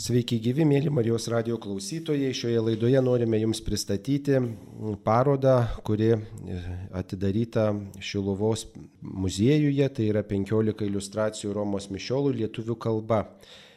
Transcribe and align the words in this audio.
Sveiki 0.00 0.38
gyvi, 0.40 0.64
mėly 0.64 0.88
Marijos 0.88 1.26
radio 1.28 1.58
klausytojai. 1.60 2.30
Šioje 2.32 2.60
laidoje 2.64 3.00
norime 3.04 3.36
Jums 3.42 3.58
pristatyti 3.60 4.38
parodą, 5.04 5.58
kuri 5.84 6.14
atidaryta 6.96 7.66
Šiluvos 8.00 8.62
muziejuje. 9.04 9.90
Tai 9.92 10.06
yra 10.08 10.22
15 10.24 10.86
iliustracijų 10.86 11.52
Romos 11.52 11.90
mišiolų 11.92 12.32
lietuvių 12.38 12.78
kalba. 12.80 13.18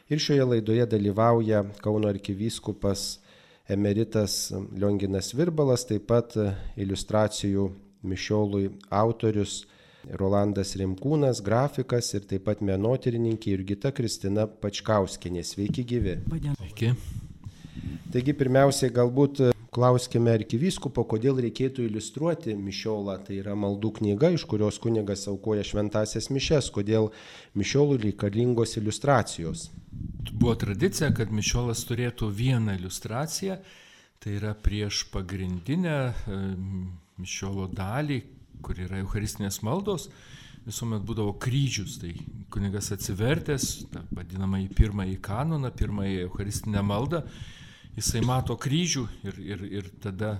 Ir 0.08 0.24
šioje 0.24 0.48
laidoje 0.54 0.88
dalyvauja 0.94 1.66
Kauno 1.84 2.08
arkivyskupas 2.14 3.18
emeritas 3.68 4.54
Lionginas 4.72 5.34
Virbalas, 5.36 5.84
taip 5.92 6.08
pat 6.08 6.38
iliustracijų 6.80 7.68
mišiolui 8.08 8.70
autorius 8.88 9.66
Rolandas 10.12 10.76
Rimkūnas, 10.80 11.40
grafikas 11.44 12.12
ir 12.18 12.26
taip 12.28 12.44
pat 12.50 12.62
menotyrininkė 12.66 13.54
Jurgita 13.54 13.94
Kristina 13.96 14.46
Pačkauskinė. 14.48 15.44
Sveiki 15.48 15.86
gyvi. 15.88 16.18
Sveiki. 16.28 16.92
Taigi 18.14 18.36
pirmiausiai 18.38 18.92
galbūt 18.94 19.40
klauskime 19.74 20.34
arkivyskupo, 20.36 21.06
kodėl 21.10 21.40
reikėtų 21.48 21.88
iliustruoti 21.88 22.54
mišiolą. 22.58 23.16
Tai 23.26 23.38
yra 23.40 23.56
maldų 23.58 23.94
knyga, 24.00 24.34
iš 24.36 24.46
kurios 24.50 24.78
kunigas 24.84 25.26
aukoja 25.32 25.64
šventasias 25.66 26.30
mišes. 26.34 26.70
Kodėl 26.76 27.10
mišiolų 27.58 28.02
reikalingos 28.04 28.78
iliustracijos? 28.82 29.70
Buvo 30.34 30.54
tradicija, 30.60 31.14
kad 31.16 31.34
mišiolas 31.34 31.86
turėtų 31.90 32.30
vieną 32.34 32.78
iliustraciją. 32.78 33.58
Tai 34.24 34.38
yra 34.38 34.54
prieš 34.56 35.08
pagrindinę 35.12 35.98
mišiolo 37.20 37.68
dalį, 37.76 38.22
kur 38.64 38.80
yra 38.80 39.02
Eucharistinės 39.04 39.62
maldos, 39.66 40.10
visuomet 40.68 41.04
būdavo 41.06 41.36
kryžius. 41.44 42.00
Tai 42.02 42.14
kunigas 42.54 42.92
atsivertęs, 42.96 43.70
ta, 43.94 44.04
vadinamą 44.16 44.64
į 44.64 44.72
pirmąjį 44.78 45.20
kanoną, 45.24 45.72
pirmąjį 45.76 46.20
Eucharistinę 46.28 46.84
maldą, 46.86 47.24
jisai 47.98 48.24
mato 48.26 48.58
kryžių 48.58 49.08
ir, 49.28 49.40
ir, 49.54 49.66
ir 49.82 49.90
tada 50.04 50.38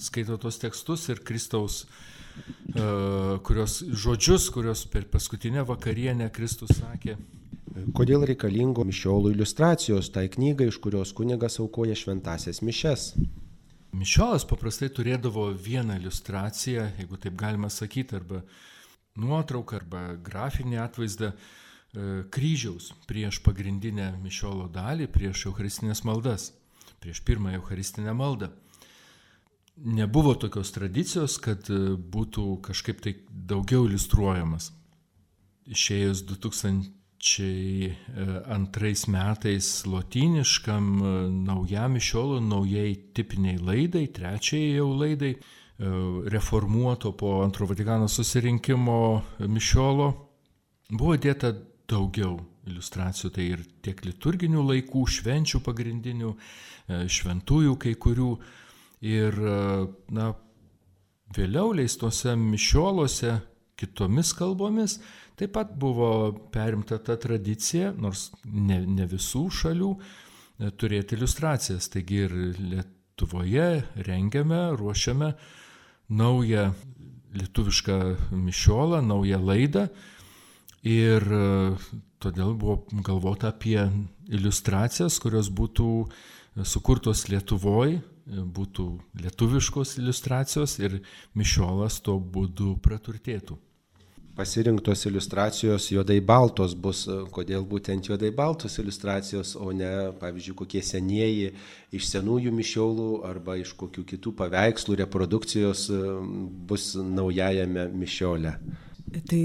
skaito 0.00 0.38
tos 0.40 0.58
tekstus 0.62 1.08
ir 1.12 1.20
Kristaus 1.26 1.82
uh, 1.84 3.38
kurios, 3.44 3.82
žodžius, 3.82 4.48
kurios 4.50 4.84
per 4.86 5.06
paskutinę 5.10 5.64
vakarienę 5.68 6.30
Kristus 6.32 6.76
sakė. 6.78 7.16
Kodėl 7.96 8.26
reikalingo 8.28 8.84
mišiolų 8.84 9.32
iliustracijos 9.32 10.10
tai 10.12 10.26
knygai, 10.32 10.68
iš 10.68 10.78
kurios 10.82 11.14
kunigas 11.16 11.56
aukoja 11.62 11.96
šventasias 11.96 12.60
mišes? 12.64 13.12
Mišiolas 13.92 14.46
paprastai 14.48 14.88
turėdavo 14.88 15.50
vieną 15.52 15.98
iliustraciją, 16.00 16.86
jeigu 16.96 17.18
taip 17.20 17.34
galima 17.36 17.68
sakyti, 17.68 18.16
arba 18.16 18.40
nuotrauką, 19.20 19.76
arba 19.82 20.04
grafinį 20.24 20.78
atvaizdą 20.80 21.28
e, 21.28 21.34
kryžiaus 22.32 22.88
prieš 23.08 23.42
pagrindinę 23.44 24.14
mišiolo 24.22 24.70
dalį, 24.72 25.10
prieš 25.12 25.44
Eucharistinės 25.50 26.04
maldas, 26.08 26.48
prieš 27.04 27.20
pirmąją 27.28 27.60
Eucharistinę 27.60 28.16
maldą. 28.16 28.48
Nebuvo 29.76 30.34
tokios 30.40 30.72
tradicijos, 30.72 31.36
kad 31.36 31.68
e, 31.68 31.92
būtų 32.16 32.46
kažkaip 32.64 33.04
tai 33.04 33.18
daugiau 33.28 33.84
iliustruojamas. 33.90 34.70
Išėjus 35.68 36.24
2000 36.32 37.01
2002 37.22 39.06
metais 39.06 39.84
lotyniškam 39.86 40.86
e, 40.98 41.28
naujam 41.30 41.92
mišiolo, 41.92 42.40
naujai 42.40 42.96
tipiniai 43.14 43.58
laidai, 43.62 44.08
trečiai 44.10 44.74
jau 44.74 44.88
laidai, 44.98 45.30
e, 45.30 45.38
reformuoto 46.34 47.12
po 47.12 47.42
antro 47.44 47.66
Vatikano 47.70 48.08
susirinkimo 48.10 49.22
mišiolo, 49.38 50.08
buvo 50.90 51.14
dėta 51.14 51.52
daugiau 51.86 52.40
iliustracijų, 52.66 53.30
tai 53.30 53.46
ir 53.54 53.62
tiek 53.86 54.02
liturginių 54.02 54.66
laikų, 54.72 55.06
švenčių 55.06 55.62
pagrindinių, 55.62 56.34
e, 56.34 57.04
šventųjų 57.06 57.78
kai 57.78 57.94
kurių. 57.94 58.32
Ir, 59.02 59.34
na, 60.14 60.28
vėliau 61.34 61.72
leistose 61.74 62.36
mišiolose 62.38 63.32
kitomis 63.82 64.32
kalbomis 64.38 65.00
Taip 65.42 65.54
pat 65.56 65.70
buvo 65.74 66.08
perimta 66.52 66.98
ta 67.02 67.16
tradicija, 67.16 67.92
nors 67.98 68.28
ne, 68.44 68.76
ne 68.86 69.06
visų 69.08 69.46
šalių, 69.58 69.88
e, 69.96 70.68
turėti 70.78 71.16
iliustracijas. 71.16 71.88
Taigi 71.90 72.20
ir 72.26 72.34
Lietuvoje 72.60 73.68
rengiame, 74.08 74.60
ruošiame 74.78 75.32
naują 76.12 76.68
lietuvišką 77.32 77.96
mišiolą, 78.44 79.00
naują 79.08 79.40
laidą. 79.40 79.88
Ir 80.84 81.26
e, 81.40 81.42
todėl 82.20 82.52
buvo 82.60 83.02
galvota 83.02 83.50
apie 83.50 83.80
iliustracijas, 84.28 85.18
kurios 85.22 85.48
būtų 85.48 85.88
sukurtos 86.62 87.24
Lietuvoje, 87.32 87.98
būtų 88.30 88.88
lietuviškos 89.24 89.96
iliustracijos 89.98 90.78
ir 90.78 91.00
mišiolas 91.34 91.98
tuo 92.04 92.20
būdu 92.22 92.76
praturtėtų 92.84 93.58
pasirinktos 94.36 95.04
iliustracijos 95.06 95.90
juodai 95.92 96.18
baltos 96.24 96.74
bus, 96.74 97.04
kodėl 97.34 97.66
būtent 97.68 98.08
juodai 98.08 98.30
baltos 98.34 98.78
iliustracijos, 98.80 99.54
o 99.60 99.72
ne, 99.76 99.90
pavyzdžiui, 100.20 100.56
kokie 100.62 100.82
senieji 100.84 101.52
iš 101.92 102.08
senųjų 102.14 102.52
mišiolų 102.56 103.10
arba 103.28 103.58
iš 103.60 103.74
kokių 103.80 104.06
kitų 104.14 104.32
paveikslų 104.38 104.96
reprodukcijos 105.02 105.84
e, 105.92 106.00
bus 106.68 106.92
naujajame 106.96 107.90
mišiole. 107.92 108.56
Tai 109.28 109.42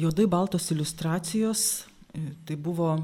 juodai 0.00 0.26
baltos 0.30 0.70
iliustracijos, 0.72 1.66
e, 2.14 2.30
tai 2.48 2.56
buvo 2.56 2.94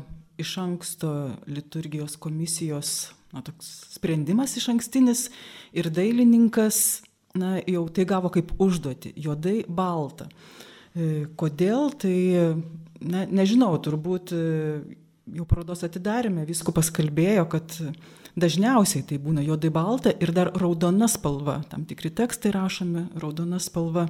iš 0.41 0.56
anksto 0.60 1.12
liturgijos 1.48 2.16
komisijos 2.20 3.12
na, 3.32 3.42
toks 3.44 3.68
sprendimas 3.97 4.56
iš 4.56 4.70
ankstinis 4.72 5.26
ir 5.76 5.91
dailininkas 5.92 7.03
na, 7.36 7.58
jau 7.68 7.86
tai 7.92 8.06
gavo 8.08 8.32
kaip 8.32 8.54
užduoti- 8.56 9.12
juodai 9.26 9.64
balta. 9.68 10.28
E, 10.96 11.26
kodėl? 11.36 11.90
Tai, 12.00 12.16
na, 13.04 13.26
nežinau, 13.28 13.74
turbūt 13.84 14.32
e, 14.32 14.44
jau 15.36 15.44
parodos 15.48 15.84
atidarėme, 15.84 16.46
viskupas 16.48 16.88
kalbėjo, 16.94 17.44
kad 17.52 17.76
dažniausiai 18.36 19.04
tai 19.08 19.18
būna 19.20 19.44
juodai 19.44 19.70
balta 19.72 20.12
ir 20.12 20.32
dar 20.36 20.52
raudona 20.56 21.08
spalva. 21.10 21.60
Tam 21.70 21.84
tikri 21.88 22.12
tekstai 22.14 22.54
rašomi 22.56 23.08
raudona 23.20 23.60
spalva. 23.62 24.06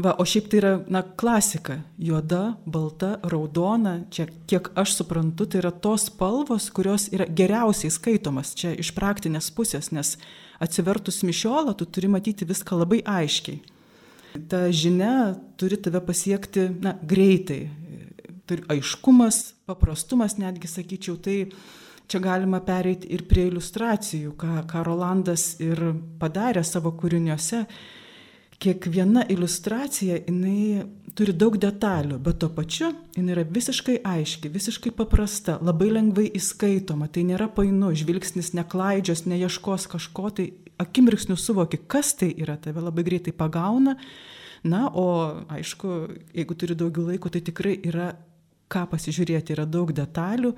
Va, 0.00 0.14
o 0.16 0.24
šiaip 0.24 0.46
tai 0.48 0.60
yra, 0.60 0.70
na, 0.88 1.02
klasika. 1.02 1.80
Juoda, 2.00 2.54
balta, 2.64 3.18
raudona. 3.26 3.98
Čia, 4.14 4.28
kiek 4.48 4.70
aš 4.78 4.94
suprantu, 5.00 5.48
tai 5.50 5.60
yra 5.60 5.72
tos 5.74 6.06
spalvos, 6.08 6.70
kurios 6.72 7.10
yra 7.12 7.26
geriausiai 7.26 7.92
skaitomas 7.92 8.54
čia 8.56 8.72
iš 8.80 8.94
praktinės 8.96 9.50
pusės, 9.52 9.90
nes 9.92 10.14
atsivertus 10.62 11.20
mišiolą, 11.26 11.74
tu 11.76 11.88
turi 11.88 12.08
matyti 12.12 12.48
viską 12.48 12.80
labai 12.80 13.02
aiškiai. 13.04 13.60
Ta 14.50 14.68
žinia 14.70 15.34
turi 15.58 15.78
tave 15.82 16.00
pasiekti 16.06 16.68
na, 16.82 16.94
greitai. 17.02 17.64
Turi 18.46 18.66
aiškumas, 18.70 19.42
paprastumas 19.66 20.36
netgi 20.38 20.70
sakyčiau, 20.70 21.16
tai 21.22 21.36
čia 22.10 22.20
galima 22.22 22.60
pereiti 22.66 23.10
ir 23.14 23.24
prie 23.30 23.46
iliustracijų, 23.50 24.34
ką, 24.38 24.64
ką 24.70 24.84
Rolandas 24.86 25.54
ir 25.62 25.82
padarė 26.18 26.64
savo 26.66 26.92
kūriniuose. 26.98 27.64
Kiekviena 28.60 29.22
iliustracija, 29.32 30.18
jinai 30.26 30.82
turi 31.16 31.32
daug 31.32 31.54
detalių, 31.60 32.18
bet 32.20 32.40
tuo 32.42 32.50
pačiu 32.52 32.90
jinai 33.16 33.32
yra 33.36 33.44
visiškai 33.48 34.00
aiški, 34.04 34.50
visiškai 34.52 34.92
paprasta, 34.98 35.56
labai 35.64 35.88
lengvai 35.94 36.26
įskaitoma, 36.36 37.08
tai 37.08 37.24
nėra 37.30 37.48
painu, 37.54 37.94
žvilgsnis 37.96 38.52
neklaidžios, 38.58 39.24
neieškos 39.30 39.88
kažko, 39.94 40.28
tai 40.36 40.50
akimirksniu 40.80 41.36
suvoki, 41.38 41.80
kas 41.90 42.14
tai 42.18 42.32
yra, 42.40 42.56
tave 42.60 42.82
labai 42.84 43.04
greitai 43.06 43.34
pagauna. 43.36 43.96
Na, 44.66 44.86
o 44.92 45.06
aišku, 45.48 45.94
jeigu 46.36 46.56
turi 46.58 46.76
daugiau 46.76 47.06
laiko, 47.08 47.30
tai 47.32 47.40
tikrai 47.44 47.78
yra 47.88 48.10
ką 48.70 48.84
pasižiūrėti, 48.92 49.54
yra 49.56 49.64
daug 49.68 49.92
detalių. 49.96 50.52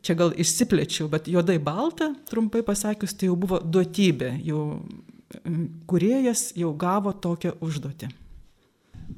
Čia 0.00 0.14
gal 0.16 0.30
išsiplečiau, 0.40 1.08
bet 1.12 1.26
juodai 1.28 1.58
balta, 1.60 2.12
trumpai 2.30 2.62
pasakius, 2.64 3.12
tai 3.18 3.28
jau 3.28 3.34
buvo 3.36 3.58
duotybė, 3.60 4.30
jau 4.46 4.62
kuriejas 5.90 6.52
jau 6.56 6.72
gavo 6.78 7.12
tokią 7.12 7.56
užduotį. 7.60 8.08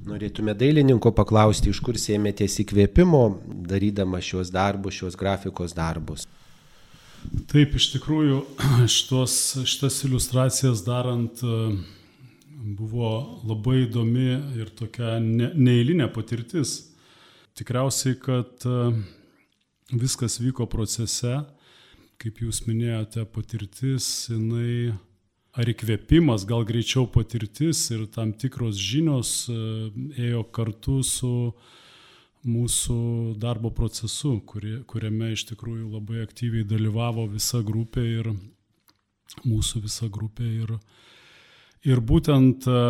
Norėtume 0.08 0.52
dailininko 0.58 1.12
paklausti, 1.16 1.70
iš 1.70 1.80
kur 1.84 1.96
sėmėtės 2.00 2.58
įkvėpimo, 2.64 3.22
darydama 3.70 4.20
šios 4.24 4.50
darbus, 4.52 4.98
šios 4.98 5.16
grafikos 5.20 5.76
darbus. 5.76 6.26
Taip, 7.50 7.74
iš 7.78 7.90
tikrųjų, 7.94 8.40
šitos, 8.94 9.34
šitas 9.68 10.00
iliustracijas 10.06 10.82
darant 10.86 11.40
e, 11.44 11.58
buvo 12.78 13.10
labai 13.46 13.84
įdomi 13.84 14.28
ir 14.60 14.72
tokia 14.76 15.16
ne, 15.22 15.50
neįlinė 15.54 16.10
patirtis. 16.14 16.76
Tikriausiai, 17.58 18.18
kad 18.20 18.66
e, 18.68 18.92
viskas 19.94 20.40
vyko 20.42 20.66
procese, 20.70 21.40
kaip 22.22 22.40
jūs 22.44 22.64
minėjote, 22.68 23.24
patirtis, 23.34 24.08
jinai 24.32 24.94
ar 25.54 25.70
įkvėpimas, 25.70 26.46
gal 26.50 26.64
greičiau 26.66 27.06
patirtis 27.10 27.86
ir 27.94 28.08
tam 28.14 28.34
tikros 28.34 28.78
žinios 28.80 29.44
e, 29.48 29.56
ėjo 30.28 30.44
kartu 30.54 31.00
su 31.06 31.32
mūsų 32.44 32.98
darbo 33.40 33.70
procesu, 33.72 34.36
kuri, 34.46 34.82
kuriame 34.88 35.32
iš 35.32 35.46
tikrųjų 35.50 35.88
labai 35.96 36.22
aktyviai 36.24 36.66
dalyvavo 36.68 37.26
visa 37.32 37.62
grupė 37.64 38.04
ir 38.20 38.30
mūsų 39.48 39.84
visa 39.84 40.08
grupė. 40.12 40.48
Ir, 40.64 40.74
ir 41.88 42.02
būtent 42.04 42.68
e, 42.68 42.80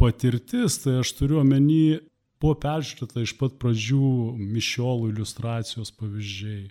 patirtis, 0.00 0.78
tai 0.82 0.98
aš 1.00 1.14
turiu 1.18 1.40
omeny, 1.40 2.00
buvo 2.42 2.58
peržiūrėta 2.60 3.24
iš 3.24 3.34
pat 3.40 3.56
pradžių 3.62 4.10
mišiolų 4.38 5.14
iliustracijos 5.14 5.94
pavyzdžiai. 5.96 6.66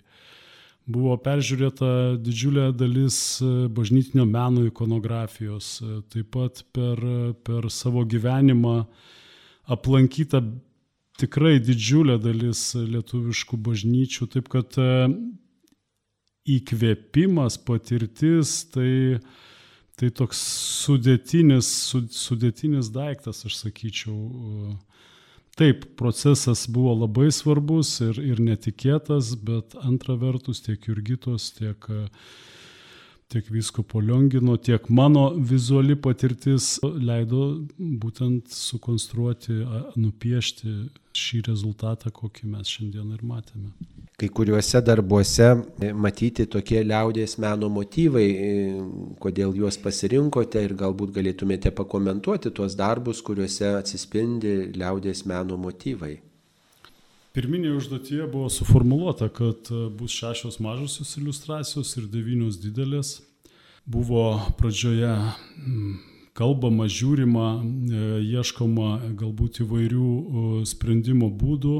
Buvo 0.94 1.16
peržiūrėta 1.24 2.20
didžiulė 2.20 2.68
dalis 2.76 3.18
e, 3.42 3.50
bažnytinio 3.72 4.28
meno 4.30 4.66
ikonografijos, 4.68 5.78
e, 5.82 5.98
taip 6.12 6.30
pat 6.36 6.62
per, 6.76 7.02
per 7.42 7.66
savo 7.72 8.04
gyvenimą 8.06 8.84
aplankyta 9.74 10.42
tikrai 11.20 11.58
didžiulė 11.62 12.18
dalis 12.22 12.72
lietuviškų 12.78 13.58
bažnyčių, 13.68 14.28
taip 14.34 14.50
kad 14.52 14.78
e, 14.80 15.08
įkvėpimas, 16.56 17.58
patirtis, 17.66 18.56
tai, 18.74 19.20
tai 19.98 20.10
toks 20.10 20.40
sudėtinis, 20.84 21.68
sudėtinis 22.18 22.90
daiktas, 22.94 23.44
aš 23.48 23.60
sakyčiau. 23.62 24.78
Taip, 25.54 25.84
procesas 25.94 26.64
buvo 26.66 26.96
labai 27.04 27.28
svarbus 27.30 28.00
ir, 28.02 28.18
ir 28.18 28.40
netikėtas, 28.42 29.36
bet 29.38 29.76
antra 29.86 30.16
vertus 30.18 30.64
tiek 30.64 30.88
Jurgitos, 30.90 31.52
tiek 31.54 31.86
uh, 31.94 32.08
tiek 33.34 33.50
viskopo 33.50 34.00
Liongino, 34.00 34.56
tiek 34.56 34.88
mano 34.88 35.24
vizuali 35.52 35.96
patirtis 35.98 36.76
leido 36.82 37.46
būtent 37.78 38.52
sukonstruoti, 38.54 39.56
nupiešti 39.98 40.74
šį 41.18 41.40
rezultatą, 41.48 42.12
kokį 42.14 42.50
mes 42.52 42.70
šiandien 42.70 43.10
ir 43.14 43.24
matėme. 43.26 43.72
Kai 44.18 44.28
kuriuose 44.30 44.78
darbuose 44.86 45.48
e, 45.82 45.90
matyti 45.90 46.46
tokie 46.50 46.82
liaudės 46.86 47.34
meno 47.42 47.70
motyvai, 47.74 48.26
e, 48.30 48.52
kodėl 49.22 49.56
juos 49.58 49.78
pasirinkote 49.82 50.62
ir 50.62 50.76
galbūt 50.78 51.14
galėtumėte 51.16 51.74
pakomentuoti 51.74 52.54
tuos 52.54 52.78
darbus, 52.78 53.22
kuriuose 53.26 53.72
atsispindi 53.80 54.54
liaudės 54.78 55.24
meno 55.26 55.58
motyvai. 55.58 56.14
Pirminėje 57.34 57.74
užduotyje 57.74 58.26
buvo 58.30 58.46
suformuoluota, 58.46 59.26
kad 59.34 59.66
e, 59.74 59.88
bus 59.90 60.14
šešios 60.14 60.60
mažosios 60.62 61.16
iliustracijos 61.18 61.88
ir 61.98 62.04
devynios 62.12 62.60
didelės. 62.62 63.16
Buvo 63.90 64.38
pradžioje 64.54 65.10
kalbama, 66.38 66.86
žiūrima, 66.86 67.48
e, 67.58 68.04
ieškoma 68.36 69.16
galbūt 69.18 69.64
įvairių 69.64 70.62
sprendimo 70.70 71.26
būdų. 71.42 71.74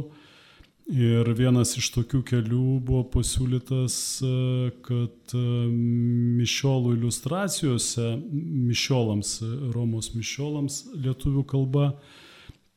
Ir 0.91 1.31
vienas 1.39 1.77
iš 1.79 1.93
tokių 1.95 2.25
kelių 2.33 2.65
buvo 2.91 3.05
pasiūlytas, 3.15 4.01
e, 4.27 4.35
kad 4.91 5.37
mišiolų 5.39 6.97
iliustracijose, 6.99 8.11
mišiolams, 8.67 9.39
Romos 9.79 10.11
mišiolams 10.19 10.83
lietuvių 10.99 11.47
kalba, 11.55 11.93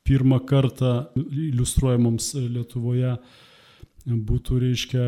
pirmą 0.07 0.39
kartą 0.47 0.93
iliustruojamoms 1.19 2.33
Lietuvoje 2.47 3.17
būtų, 4.07 4.59
reiškia, 4.63 5.07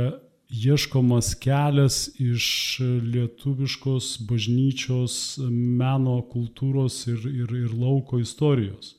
ieškomas 0.49 1.35
kelias 1.37 2.09
iš 2.17 2.79
lietuviškos 2.81 4.17
bažnyčios 4.27 5.37
meno 5.49 6.19
kultūros 6.31 7.03
ir, 7.07 7.21
ir, 7.29 7.53
ir 7.65 7.75
lauko 7.77 8.19
istorijos. 8.19 8.95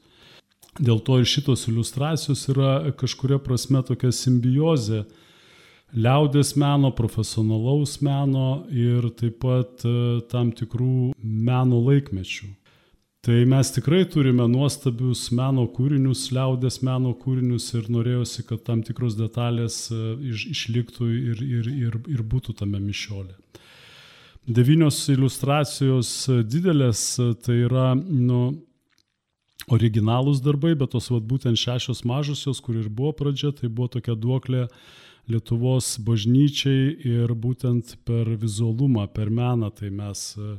Dėl 0.79 1.01
to 1.03 1.19
ir 1.19 1.27
šitos 1.27 1.67
iliustracijos 1.69 2.47
yra 2.53 2.93
kažkuria 2.97 3.41
prasme 3.43 3.83
tokia 3.83 4.13
simbiozė 4.15 5.03
liaudės 5.91 6.55
meno, 6.55 6.93
profesionalaus 6.95 7.99
meno 8.07 8.63
ir 8.71 9.11
taip 9.19 9.41
pat 9.43 9.83
e, 9.83 10.21
tam 10.31 10.53
tikrų 10.55 11.11
meno 11.19 11.81
laikmečių. 11.83 12.47
Tai 13.21 13.45
mes 13.45 13.69
tikrai 13.69 14.07
turime 14.09 14.47
nuostabius 14.49 15.27
meno 15.37 15.67
kūrinius, 15.69 16.23
liaudės 16.33 16.79
meno 16.81 17.11
kūrinius 17.21 17.67
ir 17.77 17.91
norėjosi, 17.93 18.47
kad 18.49 18.63
tam 18.65 18.81
tikros 18.81 19.13
detalės 19.19 19.75
e, 19.93 19.97
iš, 20.31 20.45
išliktų 20.55 21.09
ir, 21.13 21.43
ir, 21.45 21.67
ir, 21.69 21.99
ir 22.15 22.23
būtų 22.25 22.55
tame 22.63 22.79
mišiolė. 22.81 23.35
Devynios 24.49 25.03
iliustracijos 25.13 26.15
e, 26.33 26.39
didelės, 26.49 27.03
e, 27.21 27.27
tai 27.45 27.59
yra 27.67 27.91
nu, 28.01 28.39
originalūs 29.69 30.41
darbai, 30.41 30.73
bet 30.81 30.95
tos 30.95 31.11
vat, 31.13 31.27
būtent 31.29 31.61
šešios 31.61 32.01
mažosios, 32.09 32.63
kur 32.65 32.79
ir 32.81 32.89
buvo 32.89 33.13
pradžia, 33.19 33.51
tai 33.53 33.69
buvo 33.69 33.91
tokia 33.99 34.17
duoklė 34.17 34.65
Lietuvos 35.29 35.99
bažnyčiai 36.09 36.97
ir 37.05 37.37
būtent 37.37 37.99
per 38.09 38.33
vizualumą, 38.41 39.05
per 39.13 39.29
meną, 39.29 39.69
tai 39.77 39.93
mes 39.93 40.25
uh, 40.41 40.57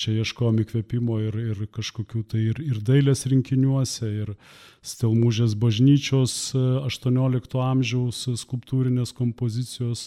čia 0.00 0.16
ieškojom 0.22 0.62
įkvėpimo 0.62 1.18
ir, 1.26 1.36
ir 1.52 1.62
kažkokių 1.76 2.22
tai 2.32 2.42
ir, 2.52 2.60
ir 2.64 2.80
dailės 2.84 3.26
rinkiniuose, 3.30 4.08
ir 4.24 4.34
Stelmužės 4.80 5.52
bažnyčios 5.60 6.54
18 6.56 7.36
e, 7.36 7.60
amžiaus 7.60 8.22
skulptūrinės 8.40 9.12
kompozicijos 9.12 10.06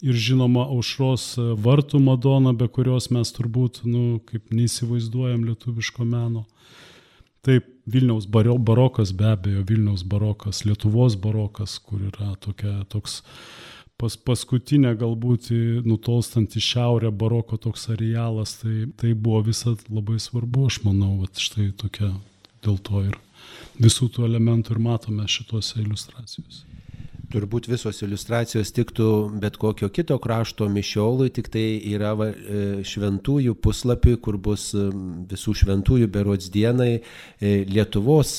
ir 0.00 0.16
žinoma 0.16 0.64
aušros 0.72 1.34
e, 1.36 1.50
vartų 1.66 2.00
Madona, 2.00 2.54
be 2.56 2.68
kurios 2.72 3.10
mes 3.12 3.32
turbūt, 3.36 3.82
nu, 3.84 4.22
kaip 4.24 4.52
neįsivaizduojam 4.56 5.44
lietuviško 5.50 6.08
meno. 6.08 6.46
Taip, 7.46 7.68
Vilniaus 7.86 8.24
barokas 8.26 9.12
be 9.14 9.28
abejo, 9.30 9.60
Vilniaus 9.68 10.02
barokas, 10.02 10.64
Lietuvos 10.66 11.14
barokas, 11.22 11.76
kur 11.78 12.00
yra 12.08 12.32
tokia, 12.42 12.80
toks 12.90 13.20
pas, 14.00 14.16
paskutinė 14.28 14.94
galbūt 15.00 15.50
nutolstant 15.88 16.56
į 16.56 16.62
šiaurę 16.68 17.10
baroko 17.10 17.58
toks 17.60 17.88
arealas, 17.94 18.56
tai, 18.62 18.86
tai 19.00 19.14
buvo 19.14 19.42
visat 19.48 19.86
labai 19.90 20.18
svarbu, 20.22 20.66
aš 20.70 20.82
manau, 20.84 21.14
kad 21.24 21.44
štai 21.48 21.70
tokia 21.82 22.12
dėl 22.64 22.80
to 22.88 23.04
ir 23.08 23.18
visų 23.80 24.10
tų 24.12 24.26
elementų 24.28 24.76
ir 24.76 24.82
matome 24.88 25.28
šituose 25.30 25.80
iliustracijose. 25.82 26.75
Turbūt 27.32 27.66
visos 27.66 27.98
iliustracijos 28.04 28.70
tiktų 28.76 29.06
bet 29.42 29.56
kokio 29.58 29.88
kito 29.90 30.18
krašto 30.22 30.68
mišiolui, 30.70 31.30
tik 31.34 31.48
tai 31.50 31.64
yra 31.90 32.12
e, 32.22 32.34
šventųjų 32.86 33.56
puslapį, 33.62 34.14
kur 34.22 34.38
bus 34.38 34.68
e, 34.76 34.84
visų 35.32 35.56
šventųjų 35.62 36.06
berods 36.12 36.50
dienai 36.54 36.92
e, 36.94 37.02
Lietuvos 37.66 38.38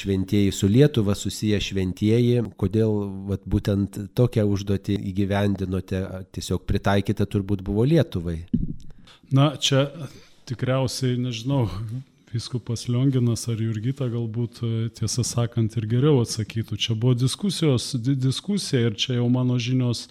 šventieji 0.00 0.54
su 0.54 0.70
Lietuva 0.72 1.16
susiję 1.18 1.60
šventieji. 1.60 2.46
Kodėl 2.56 2.96
va, 3.28 3.40
būtent 3.44 4.00
tokią 4.16 4.46
užduotį 4.48 4.96
įgyvendinote, 5.12 6.02
tiesiog 6.32 6.64
pritaikyta 6.64 7.28
turbūt 7.28 7.64
buvo 7.66 7.84
Lietuvai? 7.84 8.40
Na, 9.34 9.52
čia 9.60 9.90
tikriausiai, 10.48 11.18
nežinau, 11.20 11.66
Vyskupas 12.36 12.86
Lionginas 12.90 13.46
ar 13.48 13.60
Jurgita 13.60 14.10
galbūt 14.12 14.60
e, 14.62 14.72
tiesą 14.98 15.24
sakant 15.24 15.76
ir 15.80 15.86
geriau 15.88 16.20
atsakytų. 16.20 16.76
Čia 16.76 16.96
buvo 17.00 17.14
diskusijos, 17.16 17.94
diskusija 17.96 18.90
ir 18.90 18.98
čia 19.00 19.16
jau 19.16 19.30
mano 19.32 19.56
žinios, 19.56 20.06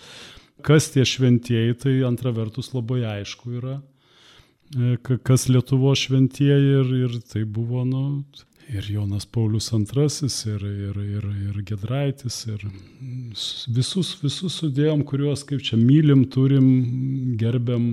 kas 0.66 0.90
tie 0.94 1.06
šventieji, 1.06 1.78
tai 1.84 1.94
antra 2.08 2.34
vertus 2.34 2.72
labai 2.74 3.04
aišku 3.20 3.54
yra, 3.60 3.78
e, 4.74 4.96
kas 4.98 5.46
Lietuvo 5.52 5.94
šventieji 5.94 6.76
ir, 6.80 6.94
ir 7.06 7.18
tai 7.30 7.44
buvo, 7.46 7.84
nu, 7.86 8.06
ir 8.74 8.88
Jonas 8.90 9.26
Paulius 9.26 9.70
II, 9.74 10.30
ir, 10.56 10.66
ir, 10.66 11.02
ir, 11.18 11.28
ir 11.50 11.60
Gedraitis, 11.70 12.40
ir 12.50 12.64
visus, 13.70 14.16
visus 14.24 14.58
sudėjom, 14.62 15.04
kuriuos 15.06 15.46
kaip 15.46 15.62
čia 15.66 15.78
mylim, 15.78 16.26
turim, 16.34 17.36
gerbiam 17.38 17.86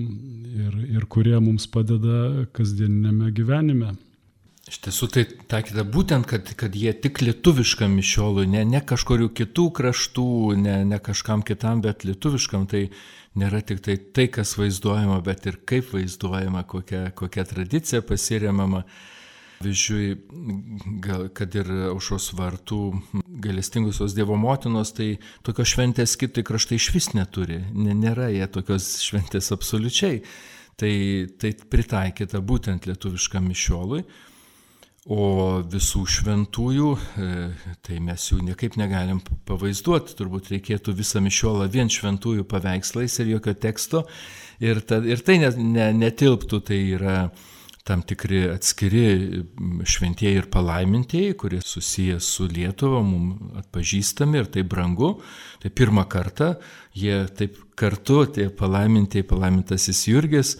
ir, 0.52 0.78
ir 0.96 1.06
kurie 1.12 1.36
mums 1.40 1.68
padeda 1.68 2.46
kasdieninėme 2.56 3.32
gyvenime. 3.36 3.92
Iš 4.72 4.78
tiesų 4.86 5.06
tai 5.12 5.22
takyta 5.52 5.82
būtent, 5.84 6.24
kad, 6.24 6.48
kad 6.56 6.72
jie 6.72 6.94
tik 6.96 7.18
lietuviškam 7.20 7.92
mišiolui, 7.92 8.46
ne, 8.48 8.62
ne 8.64 8.78
kažkurių 8.80 9.26
kitų 9.36 9.66
kraštų, 9.76 10.28
ne, 10.56 10.76
ne 10.88 10.98
kažkam 11.08 11.42
kitam, 11.44 11.82
bet 11.84 12.06
lietuviškam. 12.08 12.64
Tai 12.70 12.86
nėra 13.36 13.60
tik 13.68 13.82
tai 13.84 13.98
tai, 14.00 14.30
kas 14.32 14.54
vaizduojama, 14.56 15.18
bet 15.26 15.44
ir 15.50 15.58
kaip 15.68 15.92
vaizduojama, 15.92 16.64
kokia, 16.72 17.02
kokia 17.12 17.44
tradicija 17.52 18.00
pasiremama. 18.00 18.86
Pavyzdžiui, 19.58 20.08
kad 21.36 21.60
ir 21.60 21.68
aušos 21.92 22.32
vartų 22.40 22.80
galestingusios 23.44 24.16
Dievo 24.16 24.40
motinos, 24.40 24.96
tai 24.96 25.18
tokios 25.44 25.76
šventės 25.76 26.16
kitai 26.16 26.48
kraštai 26.48 26.80
iš 26.80 26.88
vis 26.96 27.12
neturi. 27.12 27.60
Nėra 27.76 28.32
jie 28.32 28.48
tokios 28.56 28.88
šventės 29.04 29.52
absoliučiai. 29.52 30.24
Tai, 30.80 30.92
tai 31.36 31.52
pritaikyta 31.60 32.40
būtent 32.40 32.88
lietuviškam 32.88 33.52
mišiolui. 33.52 34.06
O 35.10 35.58
visų 35.66 36.04
šventųjų, 36.06 36.90
e, 37.18 37.30
tai 37.82 37.96
mes 37.98 38.22
jų 38.28 38.36
niekaip 38.46 38.76
negalim 38.78 39.18
pavaizduoti, 39.48 40.14
turbūt 40.14 40.52
reikėtų 40.52 40.94
visą 40.94 41.18
mišiolą 41.24 41.66
vien 41.74 41.88
šventųjų 41.90 42.44
paveikslais 42.46 43.18
ir 43.18 43.32
jokio 43.32 43.56
teksto. 43.58 44.04
Ir, 44.62 44.78
ta, 44.86 45.00
ir 45.02 45.24
tai 45.26 45.40
ne, 45.42 45.50
ne, 45.58 45.88
netilptų, 46.04 46.60
tai 46.68 46.78
yra 46.94 47.16
tam 47.82 48.04
tikri 48.06 48.44
atskiri 48.52 49.42
šventieji 49.90 50.38
ir 50.38 50.46
palaimintieji, 50.54 51.34
kurie 51.34 51.58
susiję 51.66 52.20
su 52.22 52.46
Lietuva, 52.46 53.00
mums 53.02 53.56
atpažįstami 53.58 54.38
ir 54.38 54.52
tai 54.54 54.62
brangu. 54.62 55.16
Tai 55.58 55.72
pirmą 55.82 56.06
kartą 56.06 56.52
jie 56.94 57.24
taip 57.34 57.58
kartu, 57.74 58.20
tie 58.38 58.46
palaimintieji, 58.54 59.26
palaimintasis 59.26 60.06
Jurgis, 60.06 60.54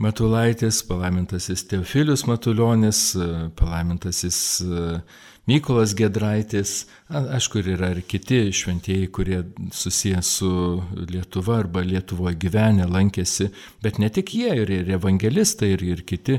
Matulaitis, 0.00 0.80
palaimintasis 0.88 1.66
Teofilius 1.68 2.24
Matuljonis, 2.26 3.12
palaimintasis 3.56 4.62
Mykolas 5.46 5.94
Gedraitis, 5.98 6.84
aišku, 7.10 7.64
yra 7.74 7.90
ir 7.90 8.02
kiti 8.06 8.44
šventieji, 8.54 9.08
kurie 9.10 9.40
susijęs 9.74 10.28
su 10.38 10.50
Lietuva 11.10 11.58
arba 11.64 11.82
Lietuvoje 11.82 12.38
gyvenę, 12.44 12.86
lankėsi, 12.86 13.48
bet 13.82 13.98
ne 13.98 14.10
tik 14.14 14.30
jie, 14.38 14.52
ir, 14.62 14.70
ir 14.70 14.92
evangelistai, 14.94 15.72
ir, 15.74 15.82
ir 15.82 16.04
kiti. 16.06 16.38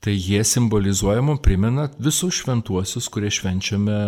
Tai 0.00 0.14
jie 0.14 0.40
simbolizuoja 0.46 1.20
mums 1.26 1.42
primena 1.44 1.90
visus 1.98 2.38
šventuosius, 2.38 3.10
kurie 3.12 3.28
švenčiame 3.34 3.98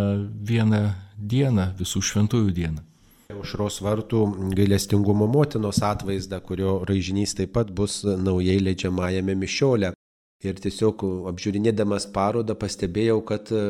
vieną 0.49 0.87
dieną, 1.19 1.73
visų 1.83 2.01
šventųjų 2.13 2.55
dieną. 2.57 2.92
Aušros 3.31 3.79
vartų 3.85 4.23
gailestingumo 4.57 5.29
motinos 5.31 5.79
atvaizdą, 5.87 6.41
kurio 6.45 6.81
raižinys 6.89 7.37
taip 7.39 7.55
pat 7.57 7.71
bus 7.71 8.03
naujai 8.05 8.59
leidžiamajame 8.61 9.37
mišiolė. 9.45 9.93
Ir 10.43 10.59
tiesiog 10.59 11.05
apžiūrinėdamas 11.31 12.09
parodą 12.11 12.57
pastebėjau, 12.59 13.21
kad 13.29 13.53
e, 13.55 13.61